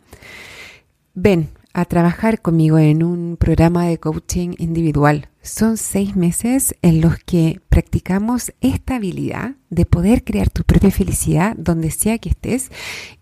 ven, 1.14 1.48
a 1.74 1.86
trabajar 1.86 2.42
conmigo 2.42 2.78
en 2.78 3.04
un 3.04 3.38
programa 3.38 3.86
de 3.86 3.98
coaching 3.98 4.56
individual. 4.58 5.30
Son 5.42 5.78
seis 5.78 6.16
meses 6.16 6.76
en 6.82 7.02
los 7.02 7.18
que 7.20 7.62
practicamos 7.70 8.54
esta 8.62 8.96
habilidad 8.96 9.56
de 9.70 9.86
poder 9.86 10.24
crear 10.24 10.50
tu 10.50 10.64
propia 10.64 10.92
felicidad 10.92 11.56
donde 11.58 11.92
sea 11.92 12.18
que 12.18 12.30
estés 12.30 12.72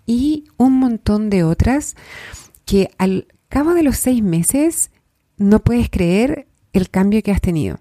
y 0.06 0.46
un 0.58 0.80
montón 0.80 1.30
de 1.30 1.44
otras 1.44 1.96
que 2.66 2.90
al 2.98 3.28
cabo 3.48 3.74
de 3.74 3.84
los 3.84 3.98
seis 3.98 4.24
meses 4.24 4.92
no 5.38 5.60
puedes 5.60 5.90
creer 5.90 6.48
el 6.74 6.90
cambio 6.90 7.22
que 7.24 7.32
has 7.32 7.42
tenido. 7.42 7.80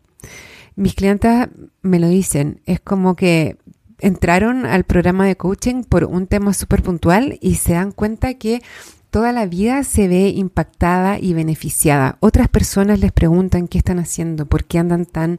Mis 0.76 0.94
clientas 0.94 1.48
me 1.82 1.98
lo 1.98 2.08
dicen, 2.08 2.60
es 2.64 2.80
como 2.80 3.16
que 3.16 3.56
entraron 4.00 4.64
al 4.64 4.84
programa 4.84 5.26
de 5.26 5.36
coaching 5.36 5.82
por 5.82 6.04
un 6.04 6.26
tema 6.26 6.54
súper 6.54 6.82
puntual 6.82 7.38
y 7.40 7.56
se 7.56 7.72
dan 7.72 7.92
cuenta 7.92 8.34
que 8.34 8.62
toda 9.10 9.32
la 9.32 9.46
vida 9.46 9.84
se 9.84 10.08
ve 10.08 10.28
impactada 10.28 11.18
y 11.18 11.32
beneficiada. 11.34 12.16
Otras 12.20 12.48
personas 12.48 13.00
les 13.00 13.12
preguntan 13.12 13.68
qué 13.68 13.78
están 13.78 13.98
haciendo, 13.98 14.46
por 14.46 14.64
qué 14.64 14.78
andan 14.78 15.06
tan 15.06 15.38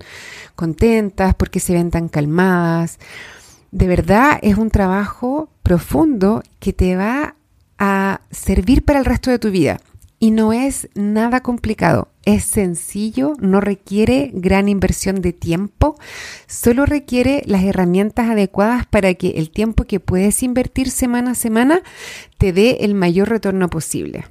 contentas, 0.56 1.36
por 1.36 1.50
qué 1.50 1.60
se 1.60 1.74
ven 1.74 1.92
tan 1.92 2.10
calmadas. 2.10 3.00
De 3.72 3.88
verdad 3.88 4.40
es 4.42 4.58
un 4.58 4.72
trabajo 4.72 5.50
profundo 5.64 6.44
que 6.60 6.74
te 6.74 6.96
va 6.96 7.36
a 7.78 8.22
servir 8.32 8.84
para 8.84 9.00
el 9.00 9.06
resto 9.06 9.30
de 9.30 9.40
tu 9.40 9.52
vida. 9.52 9.80
Y 10.20 10.32
no 10.32 10.52
es 10.52 10.90
nada 10.96 11.42
complicado, 11.42 12.10
es 12.26 12.44
sencillo, 12.44 13.34
no 13.40 13.62
requiere 13.62 14.32
gran 14.34 14.68
inversión 14.68 15.22
de 15.22 15.32
tiempo, 15.32 15.96
solo 16.46 16.86
requiere 16.86 17.42
las 17.46 17.64
herramientas 17.64 18.30
adecuadas 18.30 18.86
para 18.86 19.14
que 19.14 19.30
el 19.38 19.50
tiempo 19.50 19.86
que 19.86 20.02
puedes 20.02 20.44
invertir 20.44 20.92
semana 20.92 21.32
a 21.32 21.36
semana 21.36 21.82
te 22.38 22.52
dé 22.52 22.80
el 22.82 22.96
mayor 22.96 23.30
retorno 23.30 23.70
posible. 23.70 24.26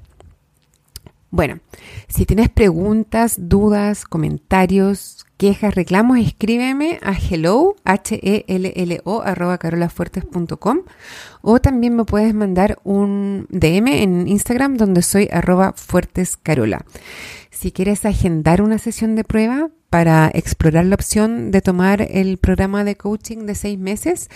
Bueno, 1.30 1.60
si 2.08 2.24
tienes 2.24 2.48
preguntas, 2.48 3.36
dudas, 3.38 4.04
comentarios, 4.04 5.17
quejas, 5.38 5.74
reclamos, 5.74 6.18
escríbeme 6.18 6.98
a 7.00 7.16
hello, 7.16 7.76
H-E-L-L-O, 7.84 9.22
arroba 9.22 9.56
carolafuertes.com 9.56 10.80
o 11.40 11.60
también 11.60 11.96
me 11.96 12.04
puedes 12.04 12.34
mandar 12.34 12.78
un 12.84 13.46
DM 13.48 14.02
en 14.02 14.28
Instagram 14.28 14.76
donde 14.76 15.00
soy 15.02 15.30
arroba 15.32 15.72
fuertescarola. 15.74 16.84
Si 17.50 17.72
quieres 17.72 18.04
agendar 18.04 18.60
una 18.60 18.76
sesión 18.78 19.14
de 19.14 19.24
prueba 19.24 19.70
para 19.88 20.30
explorar 20.34 20.84
la 20.84 20.96
opción 20.96 21.50
de 21.50 21.62
tomar 21.62 22.02
el 22.02 22.36
programa 22.38 22.84
de 22.84 22.96
coaching 22.96 23.46
de 23.46 23.54
seis 23.54 23.78
meses, 23.78 24.28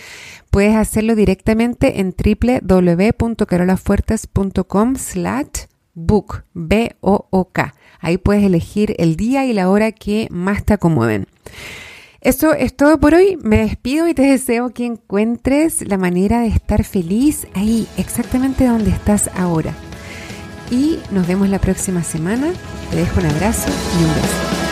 puedes 0.49 0.75
hacerlo 0.75 1.13
directamente 1.15 1.99
en 1.99 2.15
www.carolafuertes.com 2.17 4.95
slash 4.95 5.67
book, 5.93 6.45
B-O-O-K. 6.53 7.75
Ahí 8.03 8.17
puedes 8.17 8.43
elegir 8.43 8.95
el 8.99 9.15
día 9.15 9.45
y 9.45 9.53
la 9.53 9.69
hora 9.69 9.91
que 9.93 10.27
más 10.29 10.63
te 10.63 10.73
acomoden. 10.73 11.25
Eso 12.19 12.53
es 12.53 12.75
todo 12.75 12.99
por 12.99 13.15
hoy. 13.15 13.37
Me 13.41 13.57
despido 13.57 14.07
y 14.07 14.13
te 14.13 14.21
deseo 14.21 14.69
que 14.69 14.85
encuentres 14.85 15.87
la 15.87 15.97
manera 15.97 16.41
de 16.41 16.47
estar 16.47 16.83
feliz 16.83 17.47
ahí, 17.55 17.87
exactamente 17.97 18.67
donde 18.67 18.91
estás 18.91 19.31
ahora. 19.35 19.73
Y 20.69 20.99
nos 21.11 21.27
vemos 21.27 21.49
la 21.49 21.59
próxima 21.59 22.03
semana. 22.03 22.51
Te 22.91 22.97
dejo 22.97 23.19
un 23.19 23.25
abrazo 23.25 23.69
y 23.69 24.03
un 24.03 24.13
beso. 24.13 24.62